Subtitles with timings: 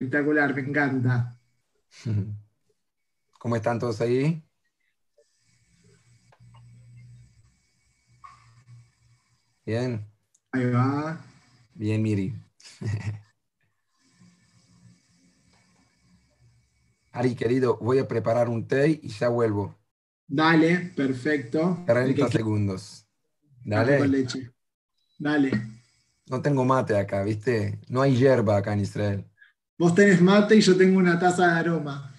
[0.00, 1.36] Espectacular, me encanta.
[3.40, 4.40] ¿Cómo están todos ahí?
[9.66, 10.08] Bien.
[10.52, 11.20] Ahí va.
[11.74, 12.32] Bien, Miri.
[17.10, 19.76] Ari, querido, voy a preparar un té y ya vuelvo.
[20.28, 21.82] Dale, perfecto.
[21.86, 23.04] 30 segundos.
[23.64, 24.06] Dale.
[24.06, 24.52] leche.
[25.18, 25.50] Dale.
[26.28, 27.80] No tengo mate acá, ¿viste?
[27.88, 29.27] No hay hierba acá en Israel.
[29.78, 32.12] Vos tenés mate y yo tengo una taza de aroma.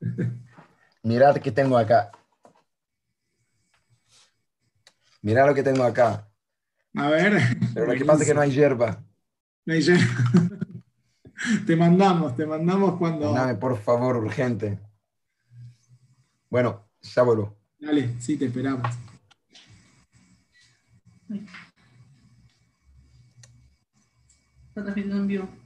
[1.02, 2.12] Mirad qué tengo acá.
[5.22, 6.28] Mirá lo que tengo acá.
[6.94, 7.40] A ver.
[7.72, 9.02] Pero lo que pasa es que no hay hierba.
[9.64, 10.04] No hay hierba.
[11.66, 13.32] te mandamos, te mandamos cuando.
[13.32, 14.78] Dame, por favor, urgente.
[16.50, 17.56] Bueno, ya vuelvo.
[17.78, 18.90] Dale, sí, te esperamos.
[24.74, 25.63] Estás viendo en vivo.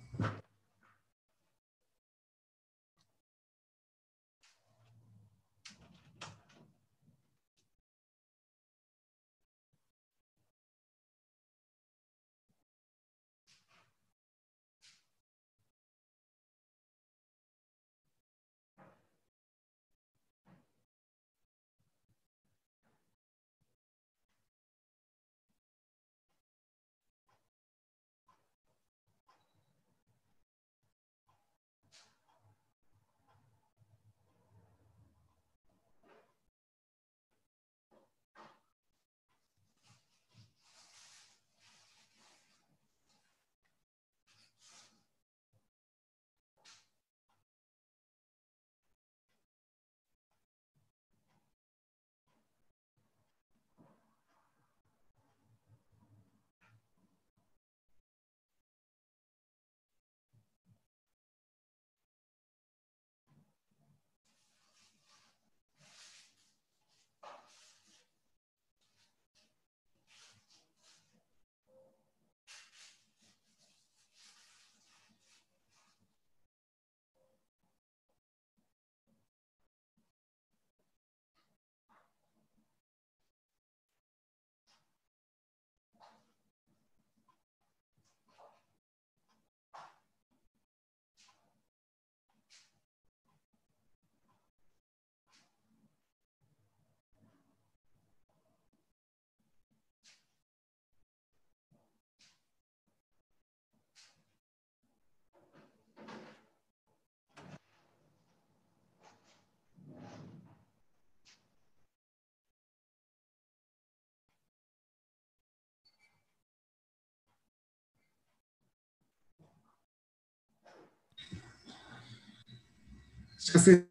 [123.53, 123.89] Ya se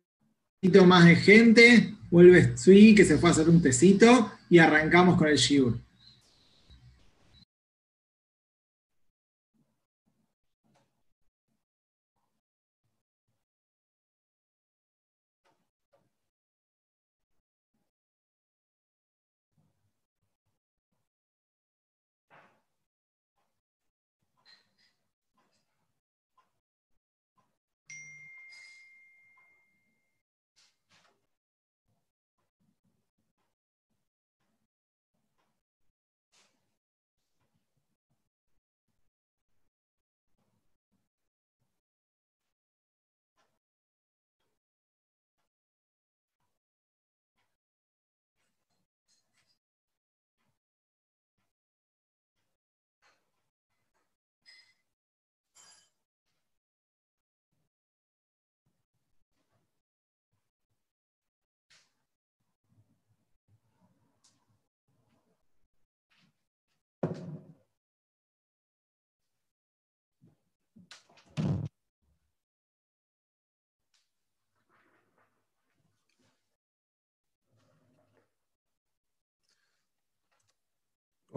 [0.85, 5.27] más de gente, vuelve Sui que se fue a hacer un tecito y arrancamos con
[5.27, 5.77] el Shiur.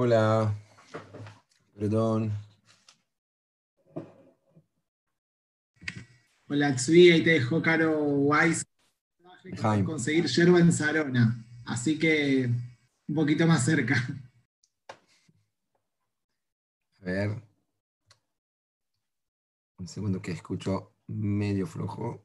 [0.03, 0.59] Hola,
[1.75, 2.33] perdón.
[6.49, 8.65] Hola, Tsui, ahí te dejó Caro Wise
[9.85, 12.49] conseguir yerba en Sarona, así que
[13.09, 13.95] un poquito más cerca.
[17.03, 17.43] A ver.
[19.77, 22.25] Un segundo que escucho medio flojo.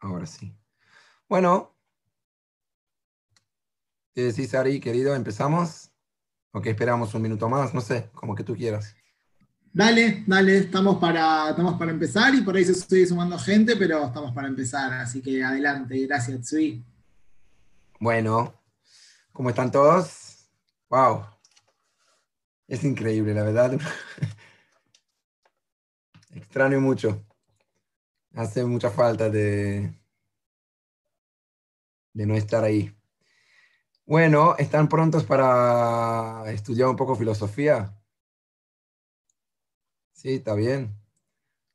[0.00, 0.52] Ahora sí.
[1.28, 1.75] Bueno,
[4.16, 5.14] ¿Qué decís, Ari, querido?
[5.14, 5.90] ¿Empezamos?
[6.50, 7.74] ¿O que esperamos un minuto más?
[7.74, 8.96] No sé, como que tú quieras.
[9.74, 14.06] Dale, dale, estamos para, estamos para empezar y por ahí se sigue sumando gente, pero
[14.06, 16.82] estamos para empezar, así que adelante, gracias, Tsui.
[18.00, 18.58] Bueno,
[19.32, 20.48] ¿cómo están todos?
[20.88, 21.26] Wow.
[22.68, 23.78] Es increíble, la verdad.
[26.34, 27.22] Extraño mucho.
[28.32, 29.94] Hace mucha falta de,
[32.14, 32.96] de no estar ahí.
[34.06, 37.92] Bueno, ¿están prontos para estudiar un poco filosofía?
[40.12, 40.96] Sí, está bien.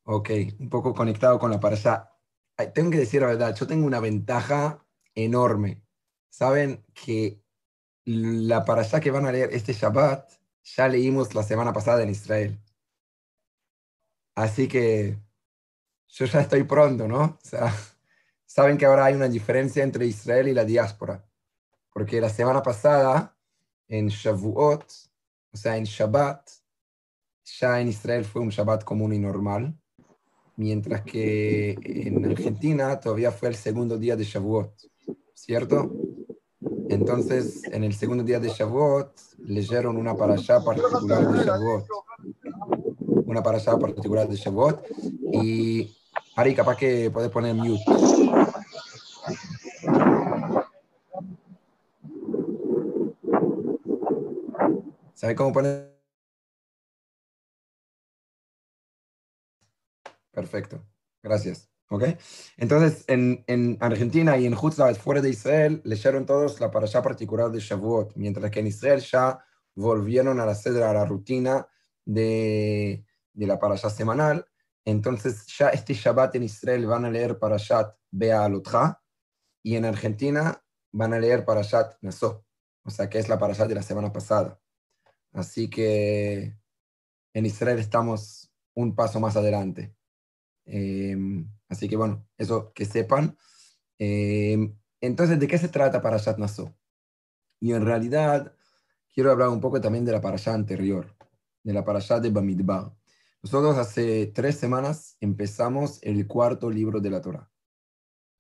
[0.06, 2.12] Ok, un poco conectado con la parasha.
[2.74, 4.86] Tengo que decir la verdad, yo tengo una ventaja
[5.16, 5.84] enorme.
[6.30, 7.44] Saben que
[8.06, 10.32] la parasha que van a leer este Shabbat
[10.64, 12.60] ya leímos la semana pasada en Israel.
[14.36, 15.18] Así que
[16.10, 17.24] yo ya estoy pronto, ¿no?
[17.24, 17.74] O sea,
[18.46, 21.26] saben que ahora hay una diferencia entre Israel y la diáspora.
[21.94, 23.36] Porque la semana pasada,
[23.88, 24.86] en Shavuot,
[25.54, 26.50] o sea, en Shabbat,
[27.44, 29.78] ya en Israel fue un Shabbat común y normal,
[30.56, 34.74] mientras que en Argentina todavía fue el segundo día de Shavuot,
[35.34, 35.92] ¿cierto?
[36.90, 39.14] Entonces, en el segundo día de Shavuot,
[39.46, 41.86] leyeron una parasha particular de Shavuot.
[43.26, 44.86] Una parasha particular de Shavuot.
[45.32, 45.96] Y
[46.36, 47.84] Ari, capaz que puedes poner mute.
[55.22, 56.02] ¿Sabe cómo poner?
[60.32, 60.84] Perfecto,
[61.22, 61.70] gracias.
[61.92, 62.06] ¿Ok?
[62.58, 67.52] Entonces, en, en Argentina y en Hutzlaz, fuera de Israel, leyeron todos la parasha particular
[67.52, 69.38] de Shavuot, mientras que en Israel ya
[69.76, 71.68] volvieron a la cedra, a la rutina
[72.04, 74.48] de, de la parasha semanal.
[74.86, 78.50] Entonces, ya este Shabbat en Israel van a leer parashat Bea
[79.62, 82.44] y en Argentina van a leer parashat Naso,
[82.84, 84.60] o sea, que es la parashat de la semana pasada.
[85.32, 86.58] Así que
[87.34, 89.96] en Israel estamos un paso más adelante.
[90.66, 91.16] Eh,
[91.72, 93.38] Así que bueno, eso que sepan.
[93.98, 96.76] Eh, entonces, ¿de qué se trata Parashat Naso?
[97.62, 98.54] Y en realidad,
[99.14, 101.16] quiero hablar un poco también de la Parashat anterior,
[101.64, 102.94] de la Parashat de Bamidbar.
[103.42, 107.50] Nosotros hace tres semanas empezamos el cuarto libro de la Torah.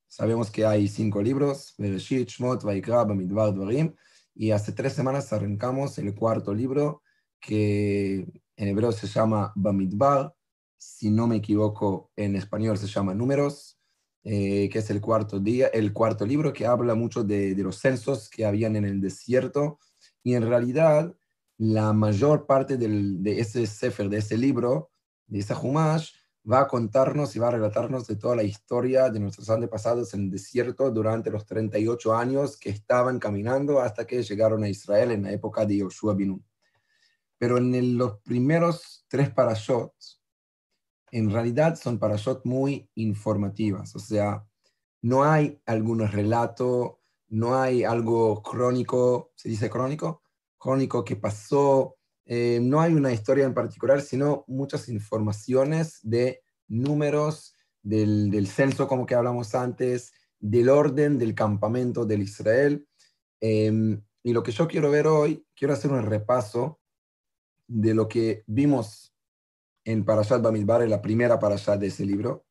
[0.09, 3.95] Sabemos que hay cinco libros, Bereshit, Shmot, Vaikra, Bamidbar, Dvarim,
[4.33, 7.03] y hace tres semanas arrancamos el cuarto libro
[7.39, 8.25] que
[8.55, 10.33] en hebreo se llama Bamidbar,
[10.77, 13.79] si no me equivoco, en español se llama Números,
[14.23, 18.29] eh, que es el cuarto, día, el cuarto libro que habla mucho de, los censos
[18.29, 19.79] que habían en el desierto.
[20.23, 21.15] Y en realidad,
[21.57, 24.91] la mayor parte de ese Sefer, de ese libro,
[25.27, 26.11] de esa Humash,
[26.49, 30.21] va a contarnos y va a relatarnos de toda la historia de nuestros antepasados en
[30.21, 35.23] el desierto durante los 38 años que estaban caminando hasta que llegaron a Israel en
[35.23, 36.43] la época de Yoshua Binun.
[37.37, 40.21] Pero en los primeros tres parashots,
[41.11, 44.45] en realidad son parashot muy informativas, o sea,
[45.01, 50.23] no hay algún relato, no hay algo crónico, ¿se dice crónico?
[50.57, 51.97] Crónico que pasó,
[52.33, 59.05] eh, no hay una historia en particular, sino muchas informaciones de números del, censo, como
[59.05, 62.87] que hablamos antes, del orden del campamento del Israel.
[63.41, 66.79] Em, y lo que yo quiero ver hoy, quiero hacer un repaso
[67.67, 69.13] de lo que vimos
[69.83, 72.45] en Parashat Bamidbar, en la primera Parashat de ese libro.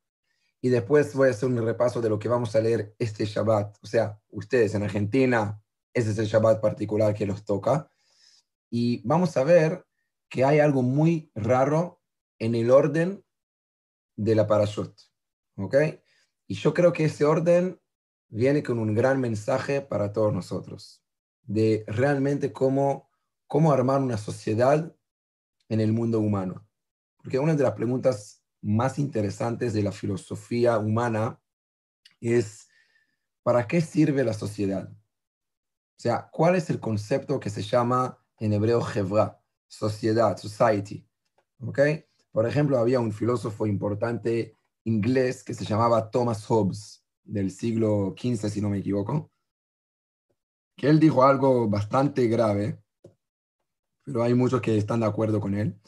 [0.61, 3.79] Y después voy a hacer un repaso de lo que vamos a leer este Shabbat.
[3.83, 5.59] O sea, ustedes en Argentina,
[5.95, 7.91] ese es el Shabbat particular que los toca.
[8.71, 9.87] Y vamos a ver
[10.29, 12.01] que hay algo muy raro
[12.39, 13.25] en el orden
[14.17, 14.95] de la Parashot.
[15.57, 15.75] ¿Ok?
[16.47, 17.81] Y yo creo que ese orden
[18.29, 21.05] viene con un gran mensaje para todos nosotros,
[21.43, 23.11] de realmente cómo,
[23.47, 24.97] cómo armar una sociedad
[25.69, 26.67] en el mundo humano.
[27.17, 31.41] Porque una de las preguntas más interesantes de la filosofía humana
[32.21, 32.69] es,
[33.43, 34.91] ¿para qué sirve la sociedad?
[34.91, 41.07] O sea, ¿cuál es el concepto que se llama en hebreo Hevra, sociedad, society?
[41.61, 41.79] ¿Ok?
[42.33, 48.49] Por ejemplo, había un filósofo importante inglés que se llamaba Thomas Hobbes, del siglo XV,
[48.49, 49.31] si no me equivoco,
[50.77, 52.83] que él dijo algo bastante grave,
[54.03, 55.79] pero hay muchos que están de acuerdo con él.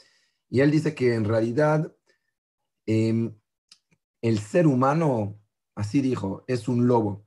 [0.49, 1.93] Y él dice que en realidad
[2.85, 3.35] em,
[4.21, 5.39] el ser humano,
[5.75, 7.25] así dijo, es un lobo.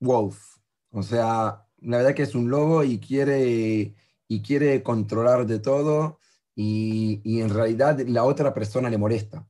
[0.00, 0.58] Wolf.
[0.90, 3.94] O sea, la verdad que es un lobo y quiere,
[4.28, 6.18] y quiere controlar de todo
[6.56, 9.48] y, y en realidad la otra persona le molesta.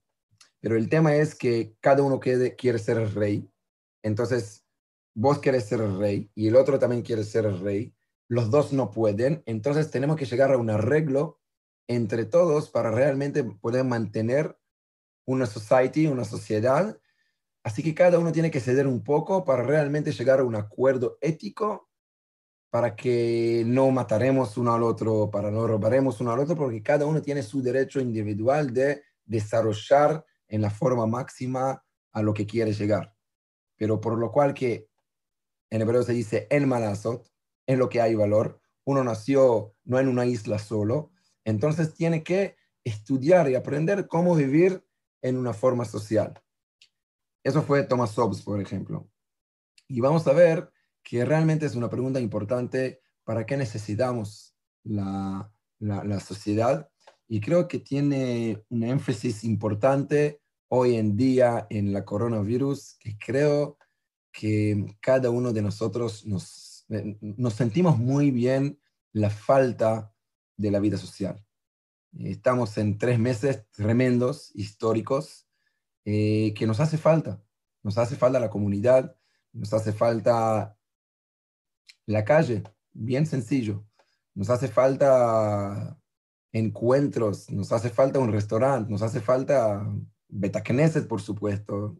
[0.60, 3.48] Pero el tema es que cada uno quiere, quiere ser el rey.
[4.02, 4.66] Entonces,
[5.14, 7.94] vos querés ser el rey y el otro también quiere ser el rey.
[8.28, 9.42] Los dos no pueden.
[9.46, 11.40] Entonces tenemos que llegar a un arreglo
[11.88, 14.58] entre todos para realmente poder mantener
[15.24, 17.00] una society, una sociedad.
[17.64, 21.16] Así que cada uno tiene que ceder un poco para realmente llegar a un acuerdo
[21.22, 21.88] ético
[22.76, 27.06] para que no mataremos uno al otro, para no robaremos uno al otro, porque cada
[27.06, 32.74] uno tiene su derecho individual de desarrollar en la forma máxima a lo que quiere
[32.74, 33.16] llegar.
[33.76, 34.90] Pero por lo cual que
[35.70, 37.26] en hebreo se dice en malazot,
[37.66, 38.60] en lo que hay valor.
[38.84, 41.12] Uno nació no en una isla solo,
[41.46, 44.86] entonces tiene que estudiar y aprender cómo vivir
[45.22, 46.38] en una forma social.
[47.42, 49.08] Eso fue Thomas Hobbes, por ejemplo.
[49.88, 50.70] Y vamos a ver
[51.08, 56.90] que realmente es una pregunta importante para qué necesitamos la, la sociedad.
[57.28, 63.78] Y creo que tiene un énfasis importante hoy en día en la coronavirus, que creo
[64.32, 68.80] que cada uno de nosotros nos, eh, nos sentimos muy bien
[69.12, 70.12] la falta
[70.56, 71.40] de la vida social.
[72.18, 75.46] Estamos en tres meses tremendos, históricos,
[76.04, 77.40] eh, que nos hace falta.
[77.84, 79.16] Nos hace falta la comunidad,
[79.52, 80.75] nos hace falta
[82.06, 82.62] la calle,
[82.92, 83.84] bien sencillo.
[84.34, 85.98] Nos hace falta
[86.52, 89.86] encuentros, nos hace falta un restaurante, nos hace falta
[90.28, 91.96] Betacneset, por supuesto.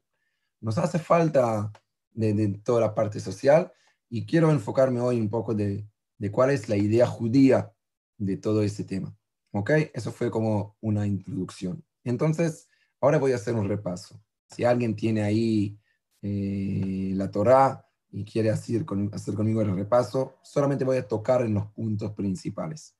[0.61, 1.71] Nos hace falta
[2.13, 3.73] de, toda la parte social
[4.09, 5.87] y quiero enfocarme hoy un poco de,
[6.19, 7.73] de cuál es la idea judía
[8.19, 9.17] de todo este tema.
[9.53, 9.71] ¿Ok?
[9.95, 11.85] Eso fue como una introducción.
[12.05, 12.69] Entonces,
[13.01, 14.21] ahora voy a hacer un repaso.
[14.49, 15.79] Si alguien tiene ahí
[16.23, 17.86] eh, la Torá
[18.17, 22.97] y quiere hacer, hacer conmigo el repaso, solamente voy a tocar en los puntos principales.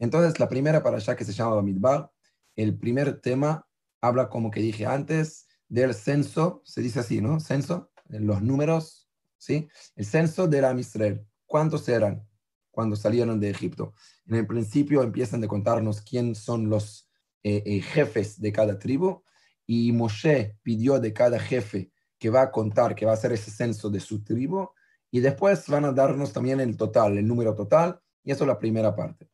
[0.00, 2.10] Entonces, la primera para allá que se llama Bamidbar,
[2.56, 3.68] el primer tema
[4.00, 7.38] habla, como que dije antes, del censo, se dice así, ¿no?
[7.38, 9.68] Censo, los números, ¿sí?
[9.94, 11.24] El censo de la Israel.
[11.46, 12.26] ¿Cuántos eran
[12.72, 13.94] cuando salieron de Egipto?
[14.26, 17.08] En el principio empiezan a contarnos quién son los
[17.44, 19.22] eh, eh, jefes de cada tribu
[19.66, 23.50] y Moshe pidió de cada jefe que va a contar, que va a hacer ese
[23.50, 24.68] censo de su tribu
[25.10, 28.58] y después van a darnos también el total, el número total y eso es la
[28.58, 29.28] primera parte.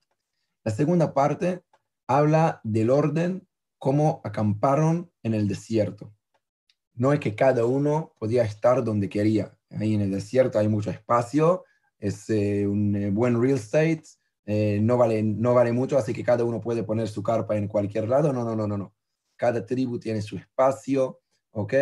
[0.62, 1.62] La segunda parte
[2.06, 3.46] habla del orden,
[3.78, 6.12] cómo acamparon en el desierto
[6.94, 9.56] no es que cada uno podía estar donde quería.
[9.70, 11.64] Ahí en el desierto hay mucho espacio,
[11.98, 14.04] es eh, un eh, buen real estate,
[14.46, 17.66] eh, no, vale, no vale mucho, así que cada uno puede poner su carpa en
[17.66, 18.32] cualquier lado.
[18.32, 18.94] No, no, no, no, no.
[19.36, 21.74] Cada tribu tiene su espacio, ¿ok?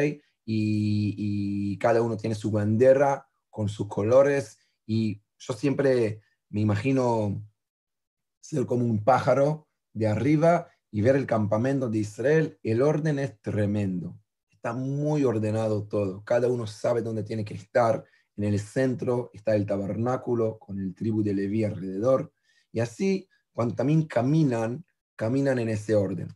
[0.45, 4.59] Y, cada uno tiene su bandera con sus colores.
[4.87, 6.21] Y yo siempre
[6.51, 7.45] me imagino
[8.41, 12.59] ser como un pájaro de arriba y ver el campamento de Israel.
[12.63, 14.23] El orden es tremendo
[14.63, 16.23] está muy ordenado todo.
[16.23, 18.05] Cada uno sabe dónde tiene que estar.
[18.37, 22.33] En el centro está el tabernáculo con el tribu de Leví alrededor.
[22.71, 26.29] Y así, cuando también caminan, caminan en ese orden.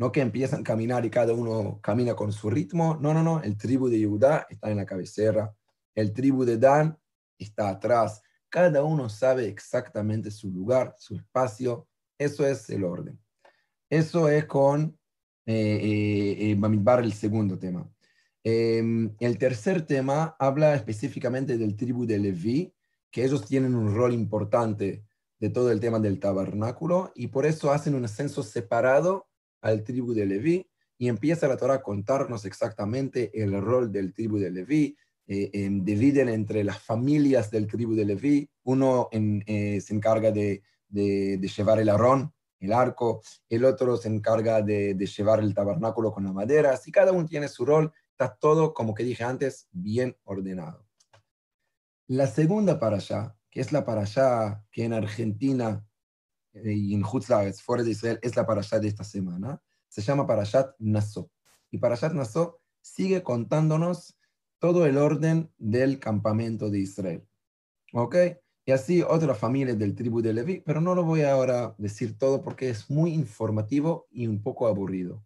[0.00, 2.96] No que empiezan a caminar y cada uno camina con su ritmo.
[3.02, 3.42] No, no, no.
[3.42, 5.54] El tribu de Judá está en la cabecera.
[5.94, 6.98] El tribu de Dan
[7.38, 8.22] está atrás.
[8.48, 11.86] Cada uno sabe exactamente su lugar, su espacio.
[12.16, 13.20] Eso es el orden.
[13.90, 14.98] Eso es con
[15.44, 17.86] eh, eh, el segundo tema.
[18.42, 22.74] Em, el tercer tema habla específicamente del tribu de Leví,
[23.10, 25.04] que ellos tienen un rol importante
[25.38, 29.26] de todo el tema del tabernáculo y por eso hacen un ascenso separado
[29.60, 34.38] al tribu de Leví y empieza la Torah a contarnos exactamente el rol del tribu
[34.38, 34.96] de Leví.
[35.26, 38.50] Eh, em, dividen entre las familias del tribu de Leví.
[38.64, 44.08] Uno eh, se encarga de, de, de, llevar el arón, el arco, el otro se
[44.08, 48.36] encarga de, llevar el tabernáculo con la madera, así cada uno tiene su rol, está
[48.36, 50.86] todo, como que dije antes, bien ordenado.
[52.06, 55.89] La segunda para allá, que es la para allá que en Argentina eh,
[56.64, 60.26] y en Hutzlaves, fuera de Israel, es la para allá de esta semana, se llama
[60.26, 61.30] Parashat Nassó.
[61.70, 64.16] Y Parashat Nassó sigue contándonos
[64.58, 67.26] todo el orden del campamento de Israel.
[67.92, 68.16] ¿Ok?
[68.64, 72.16] Y así otras familias del tribu de Leví, pero no lo voy a ahora decir
[72.18, 75.24] todo porque es muy informativo y un poco aburrido.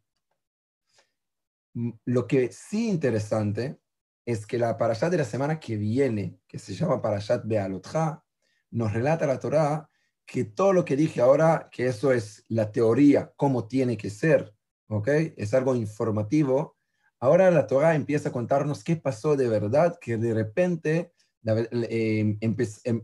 [1.74, 3.78] Mm, lo que sí interesante
[4.24, 8.24] es que la parashat de la semana que viene, que se llama parashat Bealotja,
[8.70, 9.90] nos relata la Torá
[10.26, 14.54] que todo lo que dije ahora, que eso es la teoría, cómo tiene que ser,
[14.88, 15.08] ¿ok?
[15.36, 16.76] Es algo informativo.
[17.20, 21.12] Ahora la Torá empieza a contarnos qué pasó de verdad, que de repente
[21.44, 22.38] eh,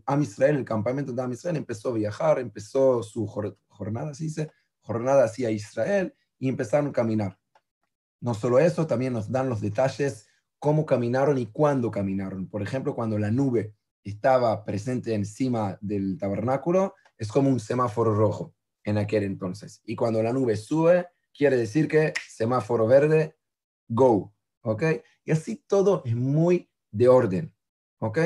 [0.07, 4.51] Am Israel, el campamento de Am Israel empezó a viajar, empezó su jornada, se dice,
[4.81, 7.39] jornada hacia Israel y empezaron a caminar.
[8.21, 10.27] No solo eso, también nos dan los detalles,
[10.59, 12.49] cómo caminaron y cuándo caminaron.
[12.49, 13.75] Por ejemplo, cuando la nube
[14.05, 18.55] estaba presente encima del tabernáculo, es como un semáforo rojo.
[18.83, 19.83] en aquel entonces.
[19.85, 23.37] Y cuando la nube sube, quiere decir que semáforo verde,
[23.87, 24.83] go, ¿ok?
[25.23, 27.55] Y así todo es muy de orden,
[27.99, 28.19] ¿ok?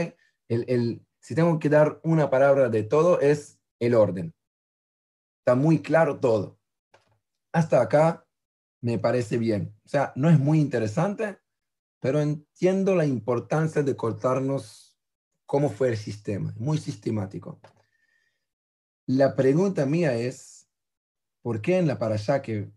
[0.49, 4.33] El, si tengo que dar una palabra de todo, es el orden.
[5.41, 6.61] Está muy claro todo.
[7.53, 8.25] Hasta acá
[8.81, 9.75] me parece bien.
[9.85, 11.41] O sea, no es muy interesante,
[11.99, 14.97] pero entiendo la importancia de cortarnos
[15.47, 17.61] cómo fue el sistema, muy sistemático.
[19.07, 20.69] La pregunta mía es,
[21.43, 22.71] ¿por qué en la parasha que,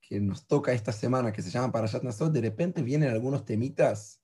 [0.00, 4.20] que nos toca esta semana, que se llama Parashat Nasot, de repente vienen algunos temitas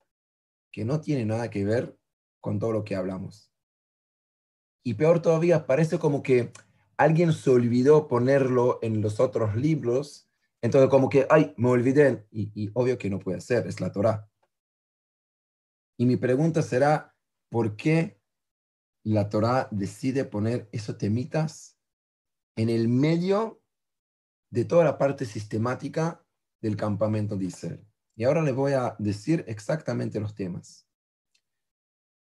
[0.73, 1.97] que no tienen nada que ver
[2.41, 3.53] con todo lo que hablamos?
[4.83, 6.53] Y peor todavía, parece como que
[6.97, 10.31] alguien se olvidó ponerlo en los otros libros
[10.63, 14.29] entonces, como que, ay, me olvidé, y, obvio que no puede ser, es la Torah.
[15.97, 17.15] Y mi pregunta será,
[17.49, 18.20] ¿por qué
[19.03, 21.79] la Torah decide poner esos temitas
[22.57, 23.63] en el medio
[24.51, 26.25] de toda la parte sistemática
[26.61, 27.87] del campamento de Israel?
[28.17, 30.87] Y ahora les voy a decir exactamente los temas.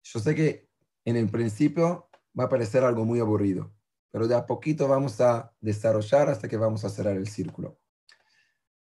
[0.03, 0.69] Yo sé que
[1.05, 2.09] en el principio
[2.39, 3.75] va a parecer algo muy aburrido,
[4.11, 7.81] pero de a poquito vamos a desarrollar hasta que vamos a cerrar el círculo.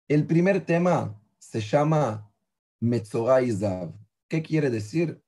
[0.08, 2.32] El primer tema se llama
[2.80, 3.40] Metzorah
[4.28, 5.22] ¿Qué quiere decir?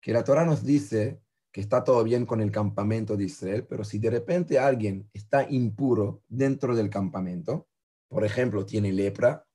[0.00, 1.21] Que la Torah nos dice
[1.52, 5.48] que está todo bien con el campamento de Israel, pero si de repente alguien está
[5.48, 7.68] impuro dentro del campamento,
[8.08, 9.46] por ejemplo, tiene lepra,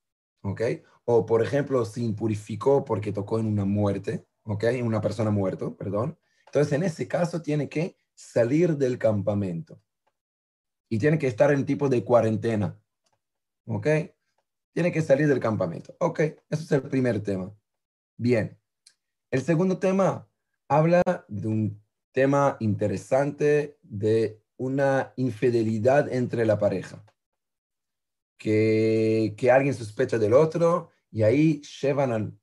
[0.42, 0.62] ¿ok?
[1.06, 4.64] O por ejemplo, se impurificó porque tocó en una muerte, ¿ok?
[4.66, 6.18] En una persona muerta, perdón.
[6.46, 9.82] Entonces, en ese caso, tiene que salir del campamento
[10.90, 12.80] y tiene que estar en tipo de cuarentena,
[13.66, 13.88] ¿ok?
[14.78, 15.96] tiene que salir del campamento.
[16.00, 17.52] Ok, eso es el primer tema.
[18.16, 18.60] Bien.
[19.32, 20.30] El segundo tema
[20.68, 21.84] habla de un
[22.18, 27.06] tema interesante de una infidelidad entre la pareja.
[28.40, 32.40] Que, que alguien sospecha del otro y ahí llevan,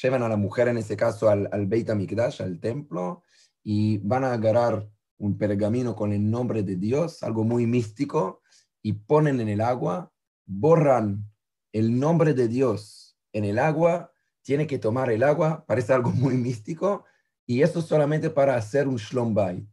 [0.00, 3.22] llevan a la mujer, en ese caso, al, al Beit HaMikdash, al templo,
[3.62, 4.88] y van a agarrar
[5.18, 8.40] un pergamino con el nombre de Dios, algo muy místico,
[8.80, 10.10] y ponen en el agua,
[10.46, 11.30] borran
[11.74, 14.10] el nombre de Dios en el agua,
[14.40, 17.04] tiene que tomar el agua, parece algo muy místico,
[17.48, 19.68] y eso solamente para hacer un shlom bait,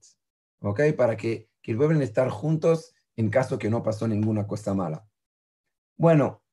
[0.61, 0.81] ¿ok?
[0.97, 5.07] Para que, que vuelvan a estar juntos en caso que no pasó ninguna cosa mala.
[5.97, 6.43] Bueno,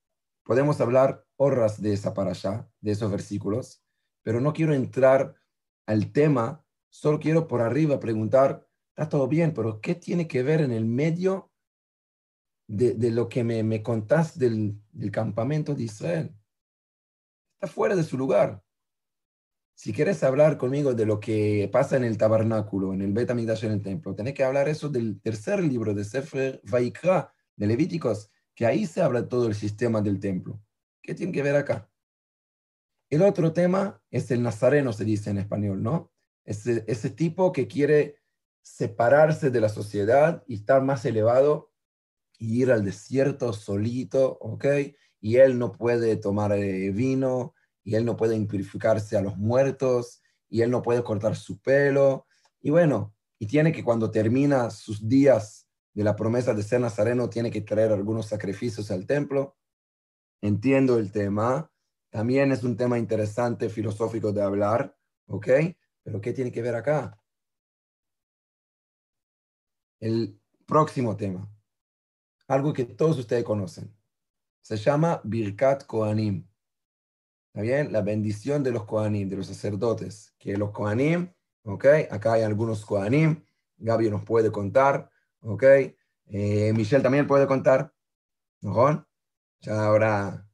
[0.43, 3.83] podemos hablar horas de esa allá, de esos versículos,
[4.23, 5.35] pero no quiero entrar
[5.87, 10.61] al tema, solo quiero por arriba preguntar, está todo bien, pero ¿qué tiene que ver
[10.61, 11.53] en el medio
[12.73, 14.81] de, lo que me, me contás del,
[15.13, 16.35] campamento de Israel.
[17.55, 18.63] Está fuera de su lugar.
[19.75, 23.73] Si quieres hablar conmigo de lo que pasa en el tabernáculo, en el Betamigdash en
[23.73, 28.67] el templo, tenés que hablar eso del tercer libro de Sefer Vaikra, de Levíticos, que
[28.67, 30.61] ahí se habla todo el sistema del templo.
[31.03, 31.91] ¿Qué tiene que ver acá?
[33.11, 36.13] El otro tema es el nazareno, se dice en español, ¿no?
[36.45, 38.17] Ese, ese tipo que quiere
[38.63, 41.73] separarse de la sociedad y estar más elevado
[42.39, 44.67] ir al desierto solito, ¿ok?
[45.21, 50.23] Y él no puede tomar eh, vino, y él no puede impurificarse a los muertos,
[50.49, 52.27] y él no puede cortar su pelo.
[52.61, 57.29] Y bueno, y tiene que cuando termina sus días de la promesa de ser nazareno,
[57.29, 59.57] tiene que traer algunos sacrificios al templo.
[60.40, 61.71] Entiendo el tema.
[62.11, 65.49] También es un tema interesante filosófico de hablar, ¿ok?
[66.03, 67.18] Pero ¿qué tiene que ver acá?
[70.01, 71.53] El próximo tema
[72.53, 73.95] algo que todos ustedes conocen.
[74.61, 76.47] Se llama Birkat Kohanim.
[77.53, 77.93] ¿Está bien?
[77.93, 80.35] La bendición de los Kohanim, de los sacerdotes.
[80.38, 81.31] Que los Kohanim,
[81.65, 81.85] ¿ok?
[82.11, 83.45] Acá hay algunos Kohanim.
[83.77, 85.11] Gaby nos puede contar,
[85.41, 85.62] ¿ok?
[86.29, 87.93] Eh, Michelle también puede contar.
[88.62, 89.07] ¿No?
[89.61, 90.49] Ya ahora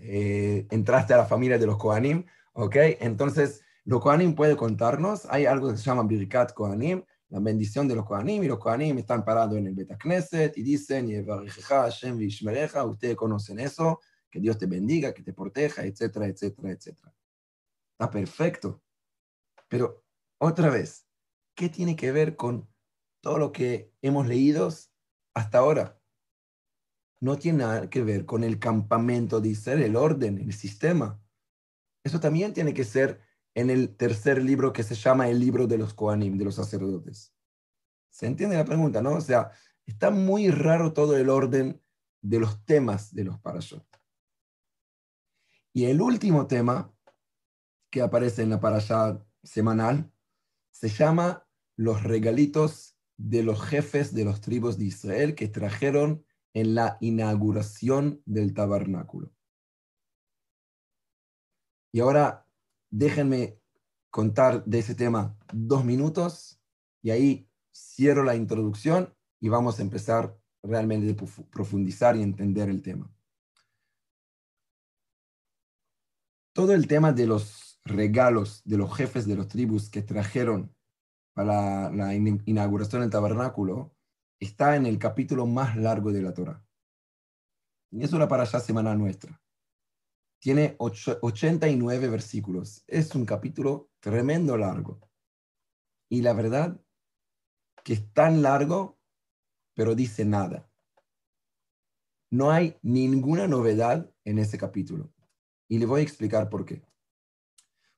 [0.00, 2.76] eh, entraste a la familia de los Kohanim, ¿ok?
[3.00, 5.26] Entonces, los Kohanim puede contarnos.
[5.28, 8.98] Hay algo que se llama Birkat Kohanim la bendición de los Kohanim, y los Kohanim
[8.98, 11.26] están parados en el Betacneset y dicen,
[12.86, 14.00] ustedes conocen eso,
[14.32, 17.14] que Dios te bendiga, que te proteja, etcétera, etcétera, etcétera.
[17.92, 18.82] Está perfecto.
[19.68, 20.02] Pero
[20.38, 21.06] otra vez,
[21.54, 22.66] ¿qué tiene que ver con
[23.20, 24.70] todo lo que hemos leído
[25.34, 26.00] hasta ahora?
[27.20, 31.22] No tiene nada que ver con el campamento de Israel, el orden, el sistema.
[32.02, 33.20] Eso también tiene que ser
[33.54, 37.34] en el tercer libro que se llama el libro de los Kohanim, de los sacerdotes.
[38.10, 39.12] ¿Se entiende la pregunta, no?
[39.12, 39.52] O sea,
[39.84, 41.80] está muy raro todo el orden
[42.22, 43.91] de los temas de los parashot.
[45.72, 46.92] Y el último tema
[47.90, 50.12] que aparece en la parashá semanal
[50.70, 56.74] se llama los regalitos de los jefes de los tribus de Israel que trajeron en
[56.74, 59.32] la inauguración del tabernáculo.
[61.92, 62.46] Y ahora
[62.90, 63.58] déjenme
[64.10, 66.60] contar de ese tema dos minutos
[67.02, 72.82] y ahí cierro la introducción y vamos a empezar realmente a profundizar y entender el
[72.82, 73.10] tema.
[76.52, 80.74] Todo el tema de los regalos de los jefes de los tribus que trajeron
[81.34, 83.96] para la inauguración del tabernáculo
[84.38, 86.62] está en el capítulo más largo de la Torah.
[87.90, 89.40] Y eso era para allá semana nuestra.
[90.40, 92.84] Tiene 89 versículos.
[92.86, 95.00] Es un capítulo tremendo largo.
[96.10, 96.80] Y la verdad
[97.84, 98.98] que es tan largo,
[99.74, 100.68] pero dice nada.
[102.30, 105.11] No hay ninguna novedad en ese capítulo.
[105.72, 106.84] Y le voy a explicar por qué.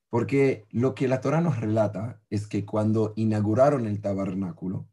[0.07, 4.87] Porque lo que la Torah nos relata es que cuando inauguraron el tabernáculo,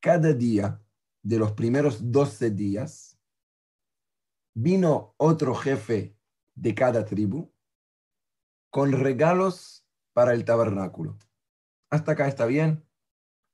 [0.00, 0.82] cada día
[1.22, 3.18] de los primeros 12 días,
[4.52, 6.14] vino otro jefe
[6.54, 7.50] de cada tribu
[8.68, 11.16] con regalos para el tabernáculo.
[11.88, 12.86] Hasta acá está bien.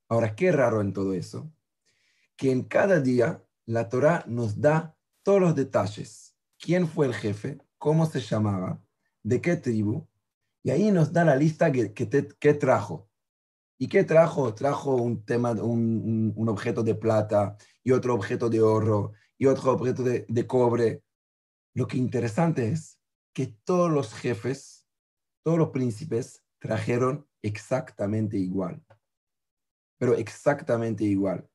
[0.09, 1.53] Ahora, qué raro en todo eso,
[2.35, 6.37] que en cada día la Torah nos da todos los detalles.
[6.59, 7.61] ¿Quién fue el jefe?
[7.79, 8.83] ¿Cómo se llamaba?
[9.23, 10.07] ¿De qué tribu?
[10.63, 13.09] Y ahí nos da la lista que, que, trajo.
[13.79, 14.55] ¿Y qué trajo?
[14.55, 19.73] Trajo un tema, un, un, objeto de plata y otro objeto de oro y otro
[19.73, 21.03] objeto de, cobre.
[21.75, 22.99] Lo que interesante es
[23.35, 24.87] que todos los jefes,
[25.45, 28.83] todos los príncipes trajeron exactamente igual.
[29.99, 31.49] Pero exactamente igual.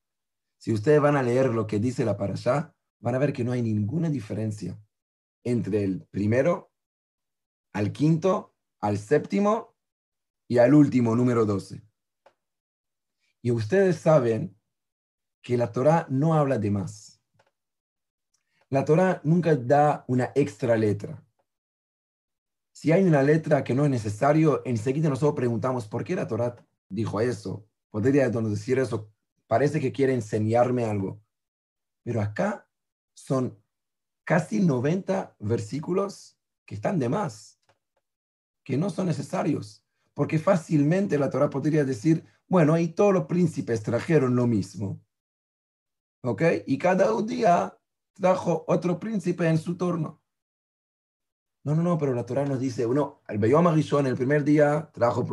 [0.57, 3.51] Si ustedes van a leer lo que dice la parasha, van a ver que no
[3.51, 4.79] hay ninguna diferencia
[5.43, 6.71] entre el primero
[7.73, 9.75] al quinto, al séptimo
[10.47, 11.81] y al último, número 12.
[13.41, 14.57] Y ustedes saben
[15.41, 17.21] que la Torah no habla de más.
[18.69, 21.23] La Torah nunca da una extra letra.
[22.71, 26.55] Si hay una letra que no es necesario, enseguida nosotros preguntamos, ¿por qué la Torah
[26.89, 27.67] dijo eso?
[27.89, 29.11] Podría decir eso.
[29.47, 31.21] Parece que quiere enseñarme algo.
[32.03, 32.67] Pero acá
[33.13, 33.60] son
[34.31, 37.59] casi 90 versículos que están de más,
[38.63, 39.83] que no son necesarios.
[40.13, 45.01] Porque fácilmente la Torah podría decir, bueno, y todos los príncipes trajeron lo mismo.
[46.23, 46.43] ¿Ok?
[46.65, 47.77] Y cada día
[48.13, 50.21] trajo otro príncipe en su turno.
[51.65, 54.89] No, no, no, pero la Torah nos dice, uno, el Bayom en el primer día
[54.93, 55.27] trajo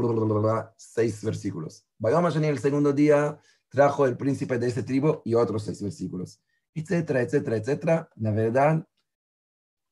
[0.76, 1.86] seis versículos.
[1.98, 6.40] Bayom en el segundo día trajo el príncipe de ese tribu y otros seis versículos.
[6.78, 8.10] Etcétera, etcétera, etcétera.
[8.16, 8.86] La verdad,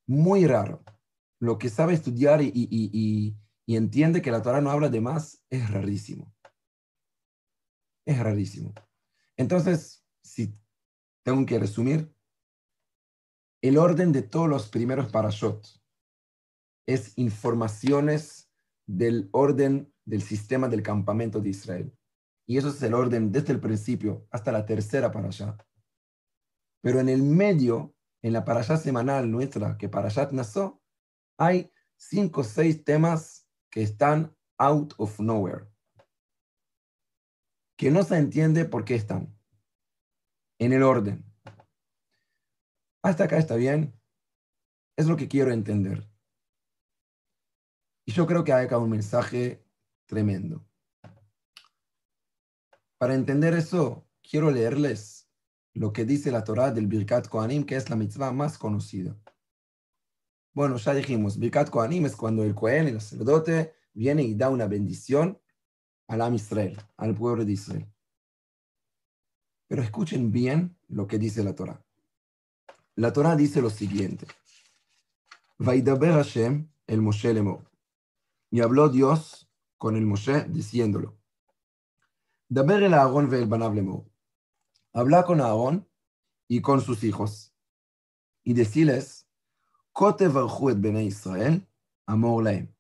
[0.07, 0.85] muy raro.
[1.41, 5.43] Lo que sabe estudiar y, y, y entiende que la Torah no habla de más
[5.51, 6.33] es rarísimo.
[8.07, 8.73] Es rarísimo.
[9.37, 10.55] Entonces, si
[11.25, 12.15] tengo que resumir,
[13.61, 15.67] el orden de todos los primeros parashot
[16.87, 18.49] es informaciones
[18.87, 21.93] del orden del sistema del campamento de Israel.
[22.47, 25.59] Y eso es el orden desde el principio hasta la tercera parashá.
[26.81, 30.83] Pero en el medio, en la parashá semanal nuestra, que parashat Nassó,
[31.39, 35.67] hay cinco o seis temas que están out of nowhere.
[37.77, 39.37] Que no se entiende por qué están.
[40.59, 41.25] En el orden.
[43.03, 43.95] Hasta acá está bien.
[44.97, 46.09] Es lo que quiero entender.
[48.07, 49.65] Y yo creo que hay acá un mensaje
[50.07, 50.67] tremendo.
[52.99, 55.16] Para entender eso, quiero leerles
[55.79, 59.15] lo que dice la Torah del Birkat Kohanim, que es la mitzvah más conocida.
[60.55, 64.67] Bueno, ya dijimos, Birkat Kohanim es cuando el Kohen, el sacerdote, viene y da una
[64.67, 65.39] bendición
[66.09, 67.87] al Am Israel, al pueblo de Israel.
[69.69, 71.85] Pero escuchen bien lo que dice la Torah.
[72.95, 74.27] La Torah dice lo siguiente.
[75.59, 77.71] Vaidaber Hashem el Moshe Lemor.
[78.51, 81.19] Y habló Dios con el Moshe diciéndolo.
[82.49, 84.05] Daber el Aarón ve el Banav Lemor.
[84.97, 85.87] Habla con Aarón
[86.49, 87.55] y con sus hijos.
[88.43, 89.29] Y decirles,
[91.03, 91.69] Israel,
[92.07, 92.75] amor laem.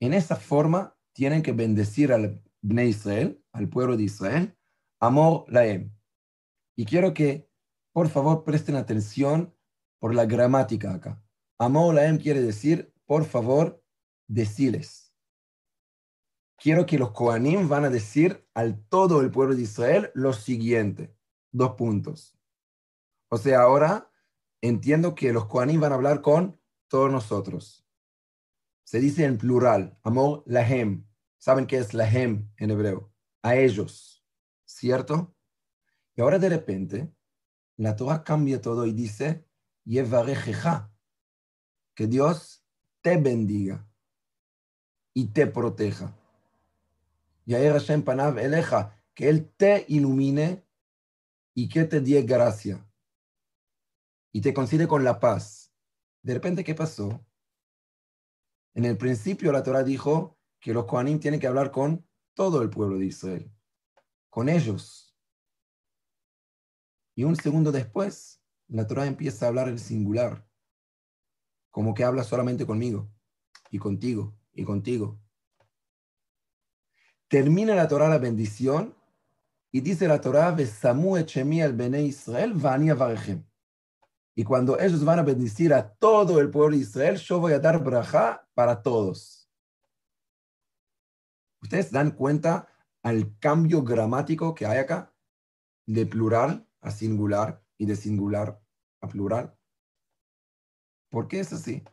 [0.00, 4.56] En esa forma tienen que bendecir al Bnei Israel, al pueblo de Israel,
[5.00, 5.92] amor laem.
[6.76, 7.50] Y quiero que
[7.92, 9.54] por favor, presten atención
[9.98, 11.22] por la gramática acá.
[11.58, 13.82] Amor laem quiere decir, por favor,
[14.28, 15.12] deciles.
[16.56, 21.16] Quiero que los Kohanim van a decir al todo el pueblo de Israel lo siguiente.
[21.52, 22.36] Dos puntos.
[23.28, 24.10] O sea, ahora
[24.60, 27.86] entiendo que los Kohanim van a hablar con todos nosotros.
[28.84, 31.06] Se dice en plural, amor lahem.
[31.38, 33.12] ¿Saben qué es lahem en hebreo?
[33.42, 34.20] A ellos.
[34.70, 35.34] ¿cierto?
[36.14, 37.12] Y ahora de repente,
[37.76, 39.46] la Torah cambia todo y dice,
[39.84, 40.92] Yevarejeja,
[41.94, 42.64] que Dios
[43.00, 43.86] te bendiga
[45.12, 46.16] y te proteja.
[47.46, 50.64] Yair Hashem Panav Eleja, que Él te ilumine
[51.60, 52.90] y que te dé gracia
[54.32, 55.70] y te concede con la paz.
[56.22, 57.22] De repente, ¿qué pasó?
[58.72, 62.70] En el principio la Torah dijo que los Kohanim tienen que hablar con todo el
[62.70, 63.52] pueblo de Israel,
[64.30, 65.14] con ellos.
[67.14, 70.48] Y un segundo después, la Torah empieza a hablar en singular,
[71.70, 73.12] como que habla solamente conmigo,
[73.70, 75.20] y contigo, y contigo.
[77.28, 78.96] Termina la Torah la bendición
[79.72, 82.54] y dice la Torah, Israel.
[84.34, 87.58] Y cuando ellos van a bendecir a todo el pueblo de Israel, yo voy a
[87.58, 89.48] dar braja para todos.
[91.62, 92.68] ¿Ustedes dan cuenta
[93.02, 95.14] al cambio gramático que hay acá?
[95.86, 98.60] De plural a singular y de singular
[99.00, 99.56] a plural.
[101.10, 101.84] ¿Por qué es así?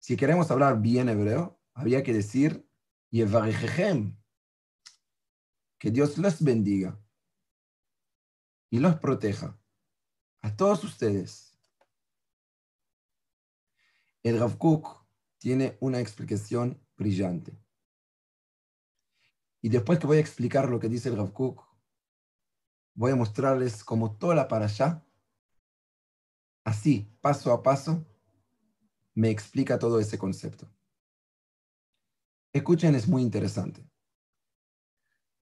[0.00, 2.66] Si queremos hablar bien hebreo, había que decir
[3.10, 4.16] Yevarejejem,
[5.78, 6.98] que Dios los bendiga
[8.70, 9.58] y los proteja
[10.40, 11.56] a todos ustedes.
[14.22, 15.06] El Rav Kook
[15.38, 17.56] tiene una explicación brillante.
[19.60, 21.64] Y después que voy a explicar lo que dice el Rav Kook,
[22.94, 25.04] voy a mostrarles cómo toda la para allá,
[26.64, 28.04] así, paso a paso,
[29.14, 30.68] me explica todo ese concepto.
[32.52, 33.88] Escuchen, es muy interesante.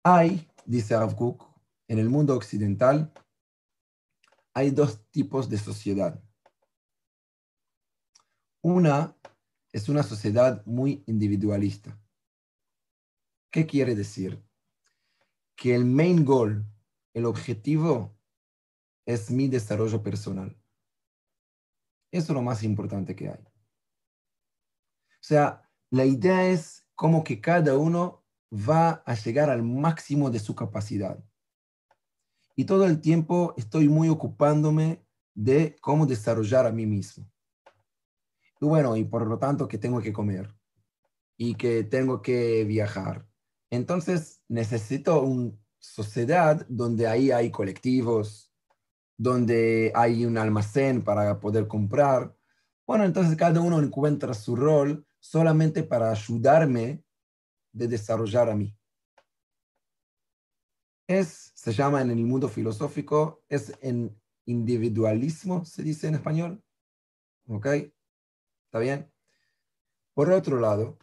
[0.08, 1.16] Hay, dice Rav
[1.88, 3.12] en el mundo occidental,
[4.54, 6.22] hay dos tipos de sociedad.
[8.62, 9.16] Una
[9.72, 12.00] es una sociedad muy individualista.
[13.50, 14.40] ¿Qué quiere decir?
[15.56, 16.64] Que el main goal,
[17.12, 18.16] el objetivo,
[19.06, 20.56] es mi desarrollo personal.
[22.12, 23.42] Eso es lo más importante que hay.
[25.10, 30.38] O sea, la idea es como que cada uno va a llegar al máximo de
[30.38, 31.18] su capacidad
[32.58, 35.04] y todo el tiempo estoy muy ocupándome
[35.34, 37.30] de cómo desarrollar a mí mismo.
[38.58, 40.54] Y bueno, y por lo tanto que tengo que comer
[41.36, 43.28] y que tengo que viajar.
[43.68, 48.50] Entonces necesito una sociedad donde ahí hay colectivos,
[49.18, 52.34] donde hay un almacén para poder comprar.
[52.86, 57.04] Bueno, entonces cada uno encuentra su rol solamente para ayudarme
[57.76, 58.76] de desarrollar a mí
[61.06, 66.62] es, se llama en el mundo filosófico, es en individualismo, se dice en español.
[67.48, 67.66] ¿Ok?
[67.66, 69.10] ¿Está bien?
[70.14, 70.98] Por otro lado,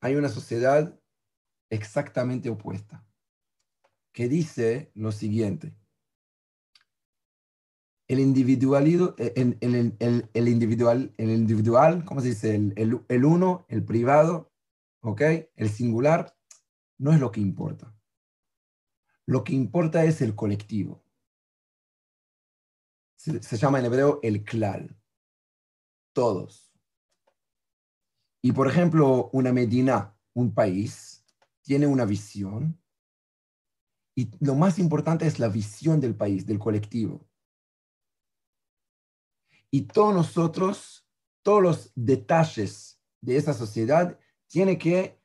[0.00, 0.98] hay una sociedad
[1.70, 3.06] exactamente opuesta,
[4.12, 5.74] que dice lo siguiente.
[8.06, 9.96] El, individualismo, eh, el,
[10.34, 12.54] el, individual, el individual, ¿cómo se dice?
[12.76, 14.53] El uno, el privado,
[15.04, 15.20] ¿ok?
[15.54, 16.36] El singular,
[16.98, 17.94] no es lo que importa.
[19.26, 21.04] Lo que importa es el colectivo.
[23.16, 24.98] Se, llama en hebreo el klal.
[26.12, 26.72] Todos.
[28.42, 31.24] Y por ejemplo, una medina, un país,
[31.62, 32.80] tiene una visión.
[34.14, 37.26] Y lo más importante es la visión del país, del colectivo.
[39.70, 41.06] Y todos nosotros,
[41.42, 44.18] todos los detalles de esa sociedad
[44.54, 45.20] tienen que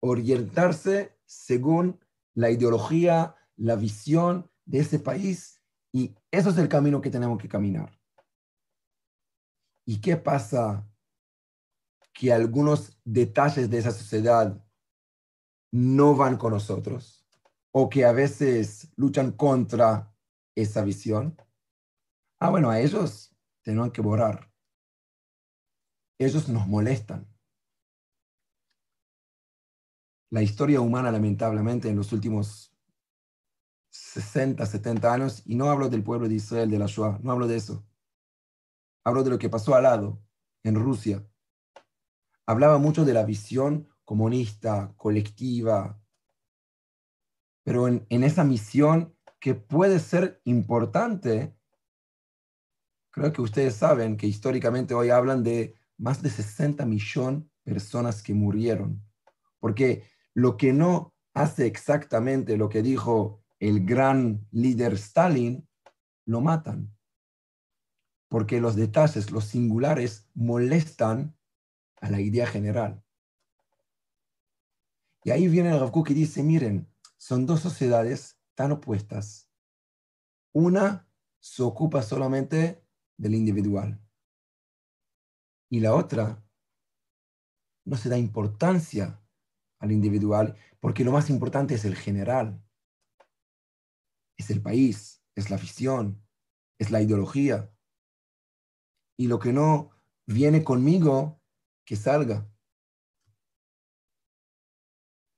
[0.00, 2.00] orientarse según
[2.32, 5.62] la ideología, la visión de ese país
[5.92, 8.00] y eso es el camino que tenemos que caminar.
[9.84, 10.90] ¿Y qué pasa?
[12.14, 14.64] Que algunos detalles de esa sociedad
[15.70, 17.26] no van con nosotros
[17.72, 20.10] o que a veces luchan contra
[20.54, 21.36] esa visión.
[22.38, 24.50] Ah, bueno, a ellos tenemos que borrar.
[26.18, 27.29] Ellos nos molestan.
[30.30, 32.72] La historia humana, lamentablemente, en los últimos
[33.90, 37.48] 60, 70 años, y no hablo del pueblo de Israel, de la Shoah, no hablo
[37.48, 37.84] de eso.
[39.02, 40.22] Hablo de lo que pasó al lado,
[40.62, 41.26] en Rusia.
[42.46, 46.00] Hablaba mucho de la visión comunista, colectiva,
[47.64, 51.56] pero en, en esa misión que puede ser importante,
[53.10, 58.22] creo que ustedes saben que históricamente hoy hablan de más de 60 millones de personas
[58.22, 59.04] que murieron,
[59.58, 60.04] porque
[60.40, 65.68] lo que no hace exactamente lo que dijo el gran líder Stalin,
[66.24, 66.96] lo matan.
[68.28, 71.36] Porque los detalles, los singulares, molestan
[72.00, 73.02] a la idea general.
[75.24, 79.50] Y ahí viene el Rav y dice, miren, son dos sociedades tan opuestas.
[80.52, 81.06] Una
[81.38, 82.82] se ocupa solamente
[83.18, 84.00] del individual
[85.68, 86.42] y la otra
[87.84, 89.19] no se da importancia
[89.80, 92.62] al individual porque lo más importante es el general,
[94.36, 96.22] es el país, es la afición,
[96.78, 97.70] es la ideología.
[99.18, 99.90] Y lo que no
[100.26, 101.42] viene conmigo,
[101.84, 102.50] que salga.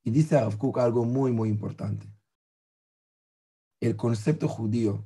[0.04, 2.06] Y dice Rav algo muy, muy importante.
[3.80, 5.04] El concepto judío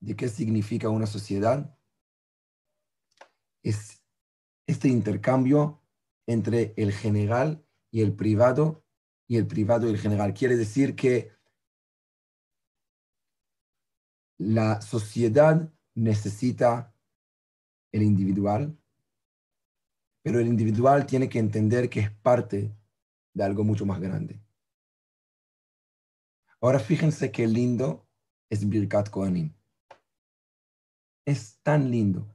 [0.00, 1.76] de qué significa una sociedad
[3.64, 4.00] es
[4.66, 5.82] este intercambio
[6.26, 8.84] entre el general y el privado
[9.28, 10.34] y el privado y el general.
[10.34, 11.30] Quiere decir que
[14.38, 16.92] la sociedad necesita
[17.92, 18.76] el individual,
[20.22, 22.74] pero el individual tiene que entender que es parte
[23.34, 24.42] de algo mucho más grande.
[26.60, 28.08] Ahora fíjense qué lindo
[28.48, 29.52] es Birkat Kohanim.
[31.24, 32.34] Es tan lindo.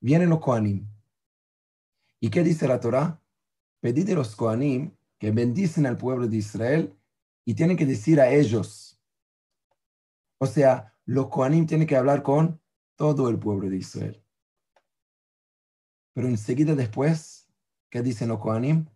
[0.00, 0.86] Vienen los Kohanim.
[2.20, 3.22] ¿Y qué dice la Torah?
[3.80, 6.98] Pedid a los Kohanim que bendicen al pueblo de Israel
[7.44, 9.00] y tienen que decir a ellos.
[10.38, 12.60] O sea, los Kohanim tienen que hablar con
[12.96, 14.24] todo el pueblo de Israel.
[16.12, 17.48] Pero enseguida después,
[17.90, 18.86] ¿qué dicen los Kohanim?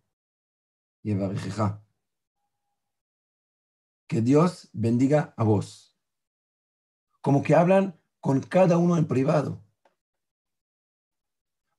[4.07, 5.97] Que Dios bendiga a vos.
[7.21, 9.63] Como que hablan con cada uno en privado.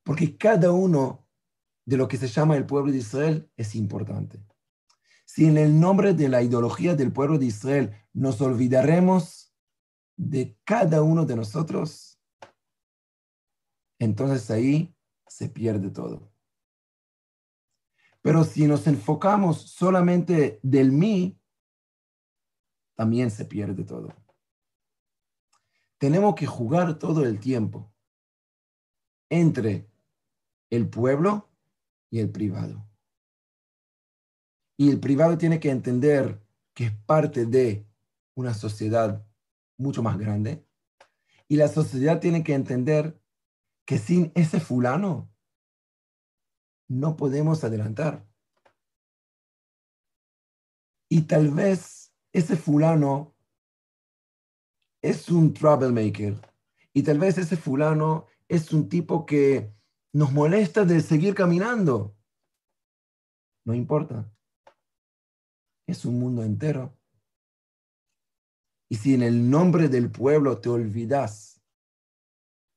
[0.03, 1.24] Porque cada uno
[1.85, 4.43] de lo que se llama el pueblo de Israel es importante.
[5.25, 9.53] Si en el nombre de la ideología del pueblo de Israel nos olvidaremos
[10.17, 12.19] de cada uno de nosotros,
[13.99, 14.95] entonces ahí
[15.27, 16.31] se pierde todo.
[18.21, 21.39] Pero si nos enfocamos solamente del mí,
[22.95, 24.13] también se pierde todo.
[25.97, 27.93] Tenemos que jugar todo el tiempo
[29.29, 29.89] entre
[30.69, 31.49] el pueblo
[32.09, 32.87] y el privado.
[34.77, 36.41] Y el privado tiene que entender
[36.73, 37.87] que es parte de
[38.35, 39.25] una sociedad
[39.77, 40.65] mucho más grande.
[41.47, 43.19] Y la sociedad tiene que entender
[43.85, 45.31] que sin ese fulano
[46.87, 48.27] no podemos adelantar.
[51.09, 53.35] Y tal vez ese fulano
[55.01, 56.35] es un troublemaker.
[56.93, 59.71] Y tal vez ese fulano es un tipo que
[60.15, 62.17] nos molesta de seguir caminando.
[63.65, 64.33] No importa.
[65.85, 66.97] Es un mundo entero.
[68.89, 71.61] Y si en el nombre del pueblo te olvidas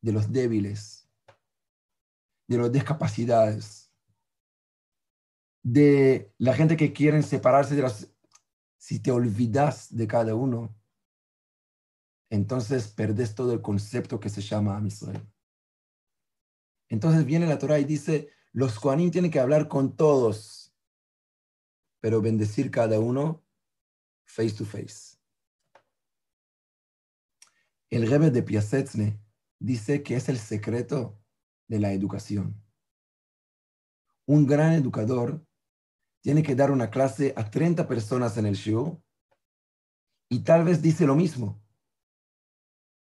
[0.02, 1.08] de los débiles,
[2.48, 3.94] de los discapacidades,
[5.62, 8.12] de la gente que quieren separarse de las...
[8.78, 10.76] Si te olvidas de cada uno,
[12.30, 15.24] entonces perdes todo el concepto que se llama Amisrael.
[16.88, 20.74] Entonces viene la Torah y dice, los Kohanim tienen que hablar con todos,
[22.00, 23.44] pero bendecir cada uno
[24.24, 25.18] face to face.
[27.90, 29.20] El Rebbe de Piasetzne
[29.58, 31.18] dice que es el secreto
[31.68, 32.62] de la educación.
[34.26, 35.44] Un gran educador
[36.20, 39.02] tiene que dar una clase a 30 personas en el show
[40.28, 41.62] y tal vez dice lo mismo.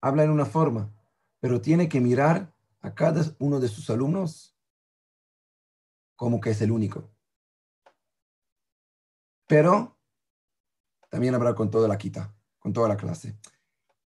[0.02, 0.91] Habla en una forma,
[1.39, 4.58] pero tiene que mirar a cada uno de sus alumnos
[6.15, 7.12] como que es el único.
[9.48, 10.00] Pero
[11.10, 13.38] también hablar con toda la quita, con toda la clase.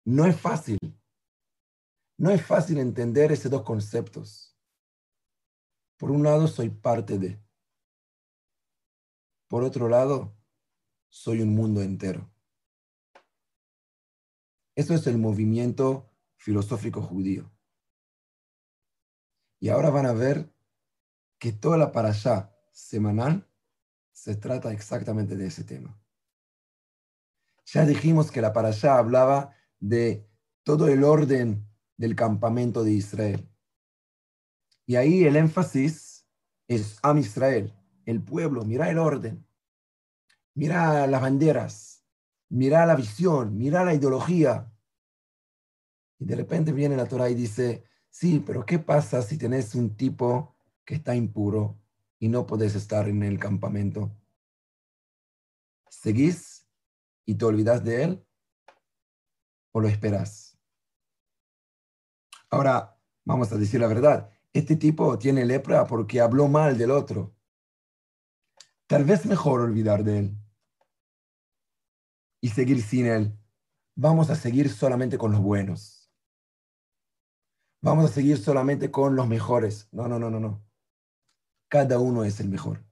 [0.06, 0.78] No es fácil.
[2.18, 4.56] No es fácil entender esos dos conceptos.
[5.98, 7.42] Por un lado, soy parte de.
[9.48, 10.38] Por otro lado,
[11.10, 12.32] soy un mundo entero.
[14.76, 17.55] Eso es el movimiento filosófico judío.
[19.60, 20.54] Y ahora van a ver
[21.40, 23.50] que toda la parashá semanal
[24.12, 26.00] se trata exactamente de ese tema.
[27.66, 30.30] Ya dijimos que la parashá hablaba de
[30.64, 33.50] todo el orden del campamento de Israel.
[34.86, 36.28] Y ahí el énfasis
[36.68, 37.74] es Am Israel,
[38.06, 39.48] el pueblo, mira el orden,
[40.54, 42.04] mira las banderas,
[42.50, 44.72] mira la visión, mira la ideología.
[46.20, 47.84] Y de repente viene la Torah y dice,
[48.18, 50.56] sí, pero ¿qué pasa si tenés un tipo
[50.86, 51.78] que está impuro
[52.20, 54.16] y no podés estar en el campamento?
[55.90, 56.68] ¿Seguís
[57.26, 58.26] y te olvidas de él?
[59.72, 60.58] ¿O lo esperas?
[62.50, 64.30] Ahora, vamos a decir la verdad.
[64.54, 67.36] Este tipo tiene lepra porque habló mal del otro
[68.88, 70.38] tal vez mejor olvidar de él.
[72.46, 73.36] y seguir sin Él.
[73.96, 76.05] Vamos a seguir solamente con los buenos.
[77.86, 79.88] Vamos a seguir solamente con los mejores.
[79.92, 80.66] No, no, no, no, no.
[81.70, 82.84] Cada uno es el mejor.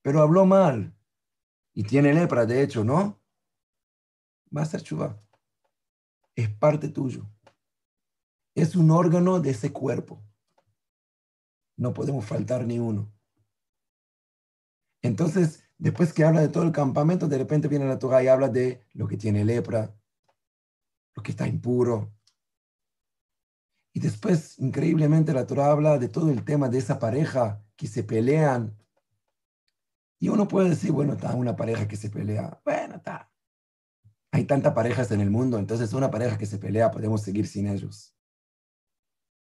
[0.00, 0.96] Pero habló mal
[1.74, 3.20] y tiene lepra, de hecho, ¿no?
[4.56, 4.82] Va a ser.
[6.34, 7.28] Es parte tuyo.
[8.54, 10.22] Es un órgano de ese cuerpo.
[11.76, 13.12] No podemos faltar ni uno.
[15.02, 18.48] Entonces, después que habla de todo el campamento, de repente viene la Torah y habla
[18.48, 19.94] de lo que tiene lepra,
[21.14, 22.13] lo que está impuro.
[23.96, 28.02] Y después, increíblemente, la Torah habla de todo el tema de esa pareja que se
[28.02, 28.76] pelean.
[30.18, 32.60] Y uno puede decir, bueno, está una pareja que se pelea.
[32.64, 33.30] Bueno, está.
[34.32, 37.68] Hay tantas parejas en el mundo, entonces una pareja que se pelea podemos seguir sin
[37.68, 38.16] ellos.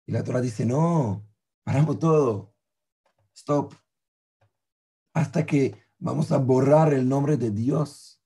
[0.07, 1.23] Y la Torah dice, no,
[1.63, 2.55] paramos todo.
[3.35, 3.75] Stop.
[5.13, 8.23] Hasta que vamos a borrar el nombre de Dios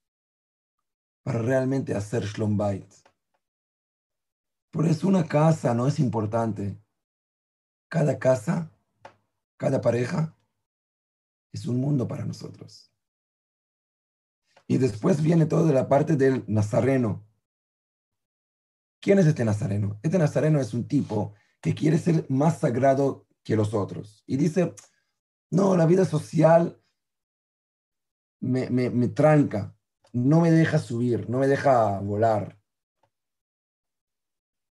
[1.24, 2.58] para realmente hacer Shlom
[4.76, 6.78] Por eso una casa no es importante.
[7.88, 8.70] Cada casa,
[9.56, 10.38] cada pareja,
[11.54, 12.92] es un mundo para nosotros.
[14.68, 17.26] Y después viene todo de la parte del nazareno.
[19.00, 19.98] ¿Quién es este nazareno?
[20.04, 24.26] Este nazareno es un tipo que quiere ser más sagrado que los otros.
[24.28, 24.76] Y dice,
[25.52, 26.84] no, la vida social
[28.42, 29.74] me, me, tranca,
[30.12, 32.60] no me deja subir, no me deja volar.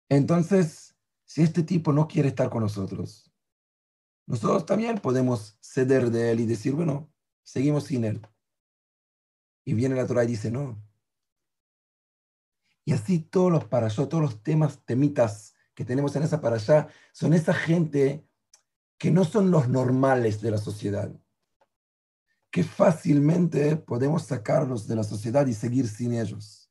[0.09, 3.31] Entonces, si este tipo no quiere estar con nosotros,
[4.25, 7.11] nosotros también podemos ceder de él y decir, bueno,
[7.43, 8.27] seguimos sin él.
[9.65, 10.83] Y viene la Torah y dice, no.
[12.85, 16.89] Y así todos los parashot, todos los temas, temitas que tenemos en esa para allá
[17.13, 18.27] son esa gente
[18.97, 21.11] que no son los normales de la sociedad,
[22.51, 26.68] que fácilmente podemos sacarlos de la sociedad y seguir sin ellos.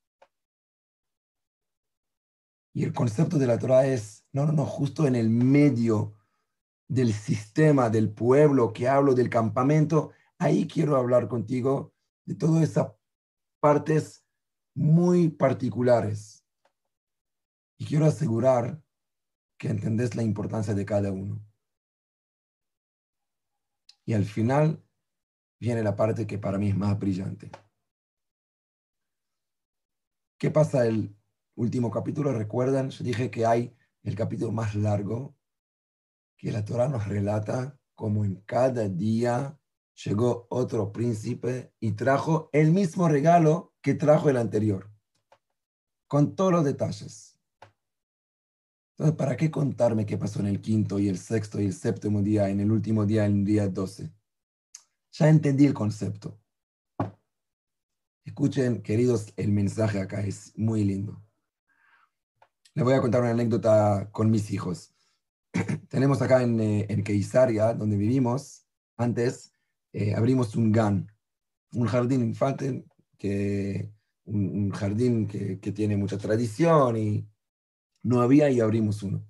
[2.74, 6.14] Y el concepto de la Torah es, no, no, no, justo en el medio
[6.88, 11.92] del sistema, del pueblo, que hablo del campamento, ahí quiero hablar contigo
[12.24, 12.92] de todas esas
[13.60, 14.24] partes
[14.74, 16.44] muy particulares.
[17.78, 18.82] Y quiero asegurar
[19.58, 21.44] que entendés la importancia de cada uno.
[24.06, 24.82] Y al final
[25.60, 27.50] viene la parte que para mí es más brillante.
[30.38, 31.17] ¿Qué pasa el
[31.58, 32.32] último capítulo?
[32.32, 35.36] Recuerdan, yo dije que hay el capítulo más largo,
[36.36, 39.58] que la Torah nos relata cómo en cada día
[40.04, 44.88] llegó otro príncipe y trajo el mismo regalo que trajo el anterior,
[46.06, 47.36] con todos los detalles.
[48.92, 52.22] Entonces, ¿para qué contarme qué pasó en el quinto y el sexto y el séptimo
[52.22, 54.12] día, en el último día, en el día 12?
[55.12, 56.38] Ya entendí el concepto.
[58.24, 61.20] Escuchen, queridos, el mensaje acá es muy lindo.
[62.74, 64.94] Les voy a contar una anécdota con mis hijos.
[65.88, 68.66] Tenemos acá en, eh, en Keisaria, donde vivimos,
[68.96, 69.52] antes
[69.92, 71.10] eh, abrimos un GAN,
[71.72, 72.84] un jardín infante,
[73.18, 73.90] que,
[74.24, 77.28] un, jardín que, que tiene mucha tradición y
[78.02, 79.26] no había y abrimos uno.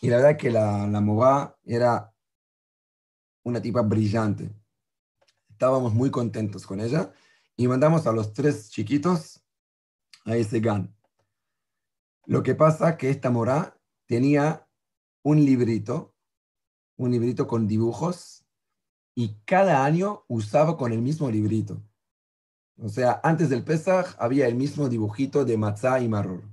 [0.00, 2.12] Y la verdad que la, la era
[3.44, 4.50] una tipa brillante.
[5.50, 7.12] Estábamos muy contentos con ella
[7.56, 9.42] y mandamos a los tres chiquitos
[10.24, 10.95] a ese GAN.
[12.26, 14.68] Lo que pasa que esta mora tenía
[15.22, 16.14] un librito,
[16.96, 18.44] un librito con dibujos
[19.14, 21.82] y cada año usaba con el mismo librito.
[22.78, 26.44] O sea, antes del Pesach había el mismo dibujito de matzah y marror.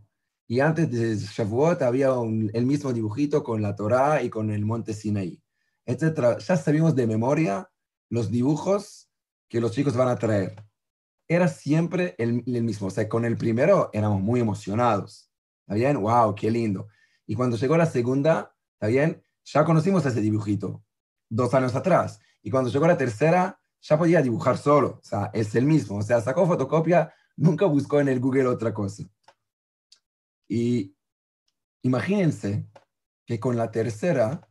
[0.48, 2.12] Y antes de Shavuot había
[2.54, 5.42] el mismo dibujito con la Torá y con el monte Sinaí,
[5.86, 6.38] etc.
[6.40, 7.70] Ya sabíamos de memoria
[8.10, 9.10] los dibujos
[9.50, 10.64] que los chicos van a traer.
[11.28, 12.88] Era siempre el, mismo.
[12.88, 15.33] O sea, con el primero éramos muy emocionados.
[15.64, 16.02] ¿Está bien?
[16.02, 16.36] ¡Wow!
[16.36, 16.88] ¡Qué lindo!
[17.26, 19.24] Y cuando llegó la segunda, ¿está?
[19.46, 20.84] Ya conocimos ese dibujito
[21.30, 22.20] dos años atrás.
[22.42, 25.00] Y cuando llegó la tercera, ya podía dibujar solo.
[25.02, 25.98] O sea, es el mismo.
[25.98, 29.04] O sea, sacó fotocopia, nunca buscó en el Google otra cosa.
[30.48, 30.96] Y
[31.82, 32.68] imagínense
[33.26, 34.50] que con la tercera,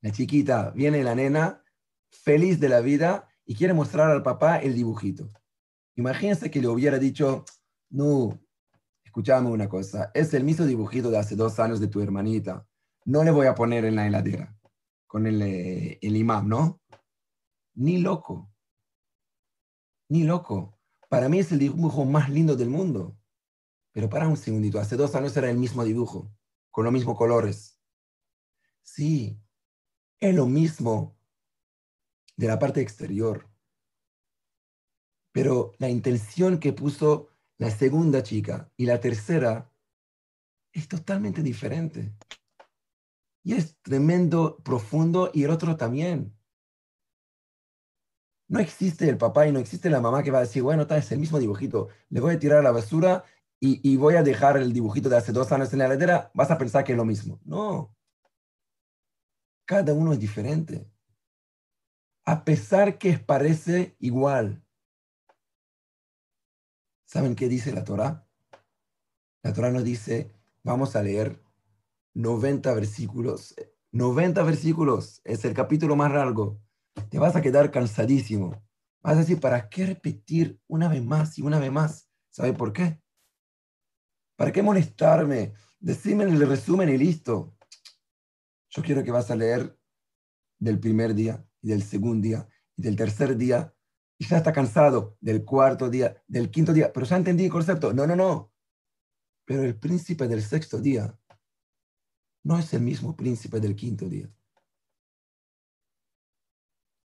[0.00, 1.62] la chiquita, viene la nena
[2.10, 5.30] feliz de la vida y quiere mostrar al papá el dibujito.
[5.96, 7.44] Imagínense que le hubiera dicho,
[7.90, 8.40] no,
[9.08, 12.66] escúchame una cosa, es el mismo dibujito de hace dos años de tu hermanita.
[13.06, 14.54] No le voy a poner en la heladera
[15.06, 16.82] con el, eh, el imán, ¿no?
[17.74, 18.52] Ni loco.
[20.10, 20.78] Ni loco.
[21.08, 23.16] Para mí es el dibujo más lindo del mundo.
[23.92, 26.30] Pero para un segundito, hace dos años era el mismo dibujo,
[26.70, 27.80] con los mismos colores.
[28.82, 29.40] Sí,
[30.20, 31.16] es lo mismo
[32.36, 33.48] de la parte exterior.
[35.32, 39.70] Pero la intención que puso la segunda chica y la tercera
[40.72, 42.14] es totalmente diferente.
[43.42, 46.36] Y es tremendo, profundo, y el otro también.
[48.48, 50.96] No existe el papá y no existe la mamá que va a decir, bueno, está,
[50.96, 53.24] es el mismo dibujito, le voy a tirar a la basura
[53.60, 56.50] y, y voy a dejar el dibujito de hace dos años en la heladera, vas
[56.50, 57.40] a pensar que es lo mismo.
[57.44, 57.94] No.
[59.66, 60.90] Cada uno es diferente.
[62.24, 64.62] A pesar que parece igual.
[67.08, 68.28] ¿Saben qué dice la Torah?
[69.42, 70.30] La Torah nos dice,
[70.62, 71.42] vamos a leer
[72.12, 73.54] 90 versículos.
[73.92, 76.60] 90 versículos es el capítulo más largo.
[77.08, 78.62] Te vas a quedar cansadísimo.
[79.00, 82.10] Vas a decir, ¿para qué repetir una vez más y una vez más?
[82.28, 83.00] ¿Sabe por qué?
[84.36, 85.54] ¿Para qué molestarme?
[85.80, 87.56] Decime el resumen y listo.
[88.68, 89.80] Yo quiero que vas a leer
[90.58, 92.46] del primer día y del segundo día
[92.76, 93.74] y del tercer día
[94.26, 97.92] ya está cansado del cuarto día, del quinto día, pero ya entendí el concepto.
[97.92, 98.52] No, no, no.
[99.44, 101.18] Pero el príncipe del sexto día
[102.42, 104.28] no es el mismo príncipe del quinto día.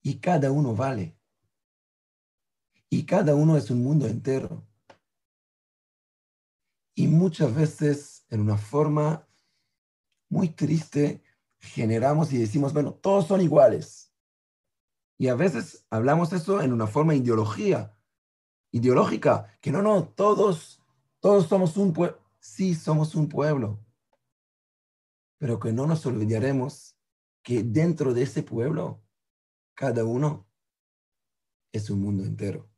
[0.01, 1.18] Y cada uno vale.
[2.89, 4.68] Y cada uno es un mundo entero.
[6.95, 9.28] Y muchas veces, en una forma
[10.30, 11.24] muy triste,
[11.59, 14.02] generamos y decimos, bueno, todos son iguales.
[15.18, 17.95] Y a veces hablamos eso en una forma ideología,
[18.72, 20.82] ideológica, que no, no, todos,
[21.20, 22.20] todos somos un pueblo.
[22.39, 23.80] Sí, somos un pueblo.
[25.38, 26.97] Pero que no nos olvidaremos
[27.41, 29.03] que dentro de ese pueblo,
[29.76, 30.47] cada uno
[31.72, 32.70] es un mundo entero.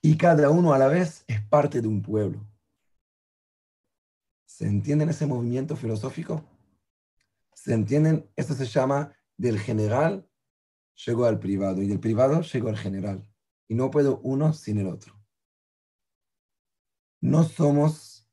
[0.00, 2.46] Y cada uno a la vez es parte de un pueblo.
[4.46, 6.44] ¿Se entienden ese movimiento filosófico?
[7.54, 8.30] ¿Se entienden?
[8.36, 10.28] Eso se llama del general
[10.94, 13.28] llegó al privado y del privado llegó al general.
[13.68, 15.14] Y no puedo uno sin el otro.
[17.20, 18.28] No somos,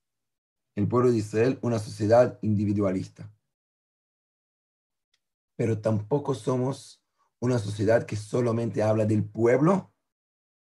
[0.76, 3.34] el pueblo de Israel, una sociedad individualista.
[5.55, 7.03] Pero tampoco somos
[7.39, 9.93] una sociedad que solamente habla del pueblo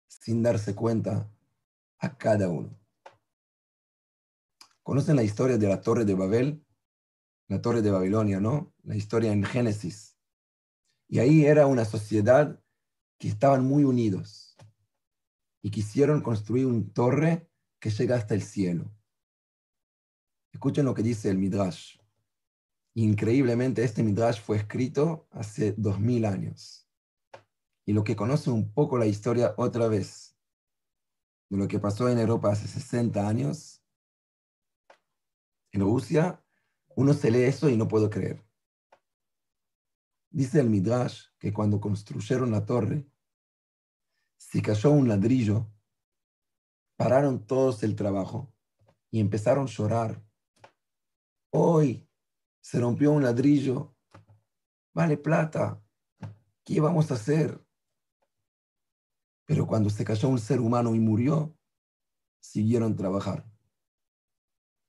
[0.07, 1.29] sin darse cuenta
[1.99, 2.77] a cada uno.
[4.83, 6.65] ¿Conocen la historia de la Torre de Babel?
[7.47, 8.73] La Torre de Babilonia, ¿no?
[8.83, 10.10] La historia en Génesis
[11.11, 12.57] y ahí era una sociedad
[13.19, 14.55] que estaban muy unidos
[15.61, 17.49] y quisieron construir una torre
[17.81, 18.89] que llega hasta el cielo.
[20.53, 21.97] Escuchen lo que dice el Midrash.
[22.93, 26.87] Increíblemente, este Midrash fue escrito hace dos mil años.
[27.85, 30.37] Y lo que conoce un poco la historia otra vez
[31.49, 33.83] de lo que pasó en Europa hace 60 años,
[35.73, 36.41] en Rusia,
[36.95, 38.41] uno se lee eso y no puedo creer.
[40.33, 43.05] Dice el Midrash que cuando construyeron la torre,
[44.37, 45.69] se cayó un ladrillo,
[46.95, 48.53] pararon todos el trabajo
[49.09, 50.23] y empezaron a llorar.
[51.51, 52.09] Hoy
[52.61, 53.93] se rompió un ladrillo,
[54.93, 55.83] vale plata,
[56.63, 57.61] ¿qué vamos a hacer?
[59.45, 61.57] Pero cuando se cayó un ser humano y murió,
[62.39, 63.45] siguieron trabajar.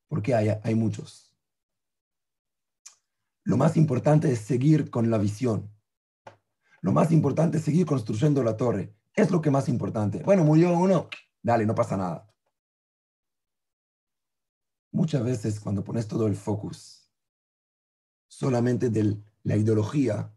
[0.07, 1.32] Porque hay, hay muchos.
[3.45, 5.71] Lo más importante es seguir con la visión.
[6.81, 8.95] Lo más importante es seguir construyendo la torre.
[9.15, 10.23] Es lo que más importante.
[10.23, 11.09] Bueno, murió uno,
[11.43, 12.29] dale, no pasa nada.
[14.93, 17.11] Muchas veces cuando pones todo el focus
[18.29, 20.33] solamente de la ideología,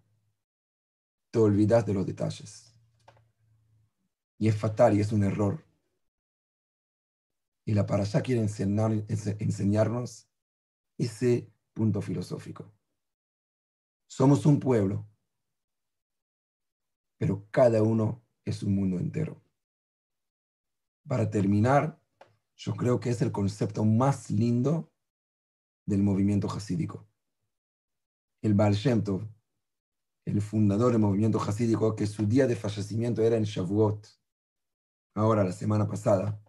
[1.32, 2.74] te olvidas de los detalles.
[4.38, 5.64] Y es fatal y es un error.
[7.66, 10.28] Y la allá quiere enseñarnos
[10.98, 12.75] ese punto filosófico.
[14.18, 15.06] Somos un pueblo,
[17.20, 19.44] pero cada uno es un mundo entero.
[21.06, 22.02] Para terminar,
[22.56, 24.90] yo creo que es el concepto más lindo
[25.86, 27.06] del movimiento hasídico.
[28.42, 29.28] El Baal Shem Tov,
[30.24, 34.08] el fundador del movimiento hasídico, que su día de fallecimiento era en Shavuot,
[35.16, 36.42] ahora la semana pasada,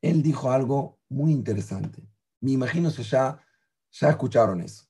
[0.00, 2.08] él dijo algo muy interesante.
[2.40, 3.44] Me imagino que ya,
[3.90, 4.89] ya escucharon eso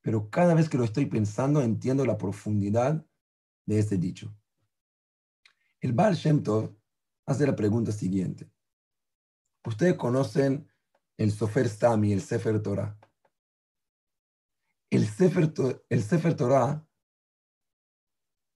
[0.00, 3.04] pero cada vez que lo estoy pensando entiendo la profundidad
[3.66, 4.34] de ese dicho.
[5.80, 6.74] El Baal Shem Tov
[7.26, 8.50] hace la pregunta siguiente.
[9.64, 10.68] Ustedes conocen
[11.16, 12.98] el Sofer Sami, el Sefer Torah.
[14.90, 15.52] El Sefer,
[15.90, 16.86] el Sefer Torah,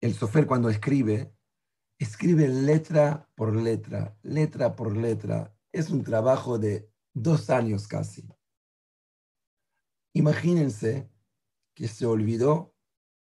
[0.00, 1.34] el Sofer cuando escribe,
[1.98, 5.56] escribe letra por letra, letra por letra.
[5.72, 8.28] Es un trabajo de dos años casi.
[10.12, 11.10] Imagínense
[11.78, 12.74] que se olvidó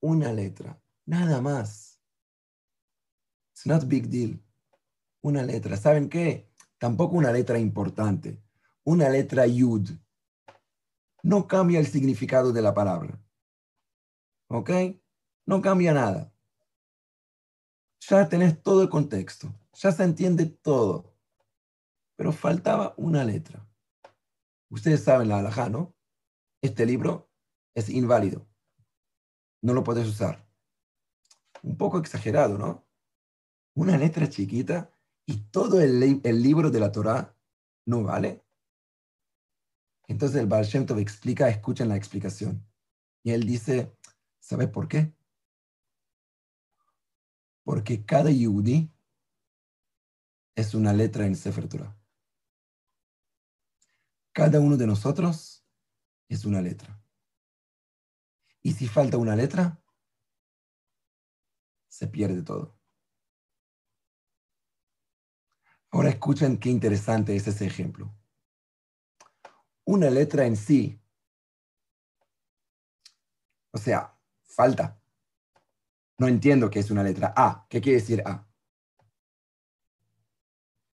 [0.02, 2.02] una letra, nada más.
[3.52, 4.44] It's not big deal.
[5.22, 5.78] Una letra.
[5.78, 6.52] ¿Saben qué?
[6.80, 8.42] Tampoco una letra importante.
[8.84, 9.92] Una letra yud.
[11.22, 13.22] No cambia el significado de la palabra.
[14.48, 14.72] ¿Ok?
[15.46, 16.34] No cambia nada.
[18.00, 19.54] Ya tenés todo el contexto.
[19.74, 21.14] Ya se entiende todo.
[22.16, 23.64] Pero faltaba una letra.
[24.72, 25.96] Ustedes saben la halajá, ¿no?
[26.64, 27.29] Este libro
[27.80, 28.48] es inválido.
[29.62, 30.48] No lo puedes usar.
[31.64, 32.86] Un poco exagerado, ¿no?
[33.76, 34.92] Una letra chiquita
[35.26, 37.36] y todo el, el libro de la Torah
[37.86, 38.44] no vale.
[40.08, 42.66] Entonces el Baal Shem Tov explica, escuchen la explicación.
[43.24, 43.96] Y él dice,
[44.40, 45.14] ¿sabes por qué?
[47.64, 48.92] Porque cada Yehudi
[50.56, 51.96] es una letra en Sefer Torah.
[54.34, 55.64] Cada uno de nosotros
[56.28, 56.99] es una letra.
[58.62, 59.82] Y si falta una letra,
[61.88, 62.78] se pierde todo.
[65.92, 68.14] Ahora escuchen qué interesante es ese ejemplo.
[69.86, 71.02] Una letra en sí,
[73.72, 75.02] o sea, falta.
[76.20, 77.66] No entiendo qué es una letra A.
[77.70, 78.48] ¿Qué quiere decir A?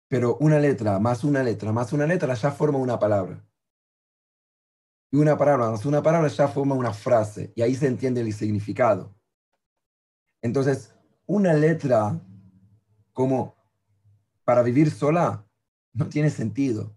[0.08, 3.42] Pero una letra más una letra más una letra ya forma una palabra.
[5.12, 7.52] Y una palabra una palabra ya forma una frase.
[7.54, 9.14] Y ahí se entiende el significado.
[10.40, 10.94] Entonces,
[11.26, 12.18] una letra
[13.12, 13.54] como
[14.42, 15.46] para vivir sola
[15.92, 16.96] no tiene sentido.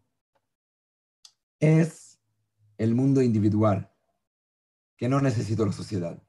[1.60, 2.18] Es
[2.78, 3.92] el mundo individual,
[4.96, 6.24] que no necesito la sociedad.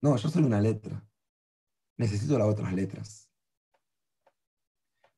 [0.00, 1.04] No, yo soy una letra.
[1.96, 3.28] Necesito las otras letras.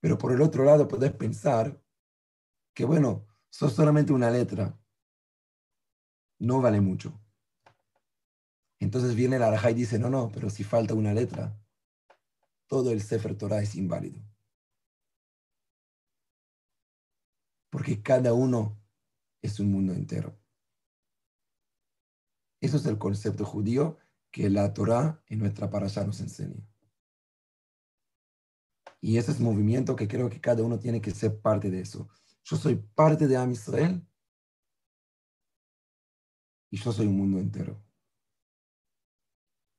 [0.01, 1.79] Pero por el otro lado podés pensar
[2.75, 4.82] que, bueno, sos solamente una letra.
[6.43, 7.17] No vale mucho.
[8.81, 11.57] Entonces viene la Araja y dice, no, no, pero si falta una letra,
[12.67, 14.21] todo el Sefer Torah es inválido.
[17.71, 18.77] Porque cada uno
[19.41, 20.37] es un mundo entero.
[22.61, 23.99] Eso es el concepto judío
[24.33, 26.61] que la Torah en nuestra parasha nos enseña.
[29.01, 31.83] Y ese es el movimiento que creo que cada uno tiene que ser parte de
[31.83, 32.09] eso.
[32.43, 34.05] Yo soy parte de Am Israel
[36.73, 37.81] y yo soy un mundo entero.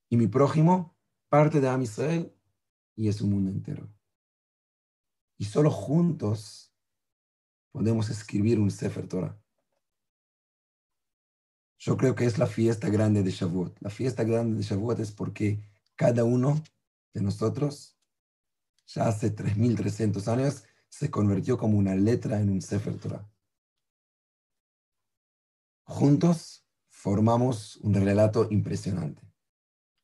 [0.09, 0.95] Y mi prójimo,
[1.27, 2.31] parte de Am Israel
[2.95, 3.91] y es un mundo entero.
[5.39, 6.71] Y solo juntos
[7.71, 9.41] podemos escribir un Sefer Torah.
[11.79, 13.81] Yo creo que es la fiesta grande de Shavuot.
[13.81, 16.63] La fiesta grande de Shavuot es porque cada uno
[17.11, 17.97] de nosotros
[18.85, 23.27] ya hace 3.300 años, se convirtió como una letra en un Sefer Torah.
[25.85, 26.62] Juntos
[27.03, 29.29] formamos un relato impresionante,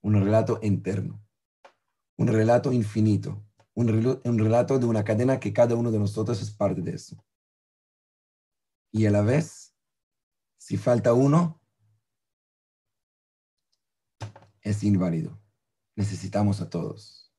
[0.02, 1.26] un relato interno,
[2.18, 3.42] un relato infinito,
[3.74, 3.88] un,
[4.38, 7.16] relato de una cadena que cada uno de nosotros es parte de eso.
[8.92, 9.74] Y a la vez,
[10.58, 11.62] si falta uno,
[14.60, 15.42] es inválido.
[15.96, 17.34] Necesitamos a todos.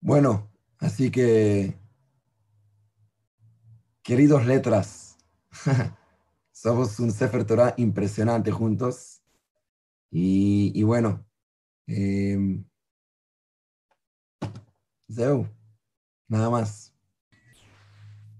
[0.00, 1.78] Bueno, así que,
[4.02, 5.16] queridos letras,
[6.64, 9.20] somos un Sefer Torah impresionante juntos.
[10.10, 11.22] Y, bueno,
[11.86, 12.38] eh,
[15.12, 15.46] Zeu,
[16.26, 16.94] nada más.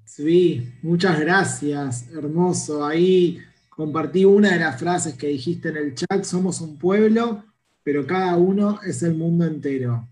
[0.07, 2.87] Sí, muchas gracias, hermoso.
[2.87, 7.45] Ahí compartí una de las frases que dijiste en el chat, somos un pueblo,
[7.83, 10.09] pero cada uno es el mundo entero.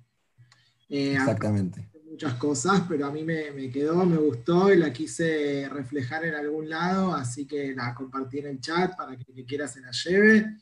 [0.91, 1.89] Eh, Exactamente.
[2.13, 6.69] Muchas cosas, pero a mí me, quedó, me gustó y la quise reflejar en algún
[6.69, 10.59] lado, así que la compartí en el chat para que quien quiera se la lleve.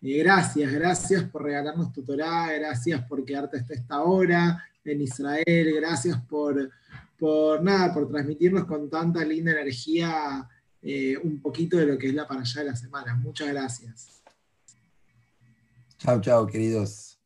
[0.00, 6.70] gracias, gracias por regalarnos tu gracias por quedarte hasta esta hora en Israel, gracias por,
[7.18, 10.48] por nada, por transmitirnos con tanta linda energía
[10.80, 13.14] eh, un poquito de lo que es la para allá de la semana.
[13.14, 14.22] Muchas gracias.
[15.98, 17.17] Chao, chao, queridos.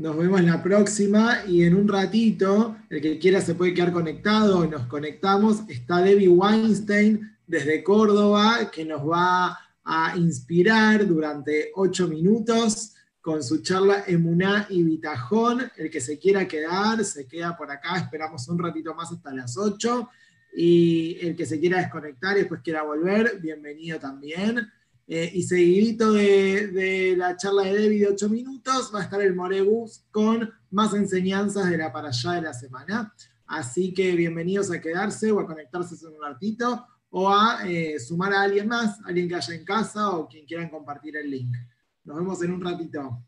[0.00, 4.66] Nos vemos la próxima y en un ratito, el que quiera se puede quedar conectado
[4.66, 5.58] nos conectamos.
[5.68, 13.60] Está Debbie Weinstein desde Córdoba que nos va a inspirar durante ocho minutos con su
[13.60, 15.70] charla Emuná y Bitajón.
[15.76, 17.98] El que se quiera quedar, se queda por acá.
[17.98, 20.08] Esperamos un ratito más hasta las ocho.
[20.56, 24.66] Y el que se quiera desconectar y después quiera volver, bienvenido también.
[25.12, 29.34] Eh, y seguidito de, la charla de Debbie de 8 minutos va a estar el
[29.34, 33.12] Morebus con más enseñanzas de la para allá de la semana.
[33.44, 38.32] Así que bienvenidos a quedarse o a conectarse en un ratito o a eh, sumar
[38.32, 41.56] a alguien más, alguien que haya en casa o quien quieran compartir el link.
[42.04, 43.20] Nos vemos en un ratito.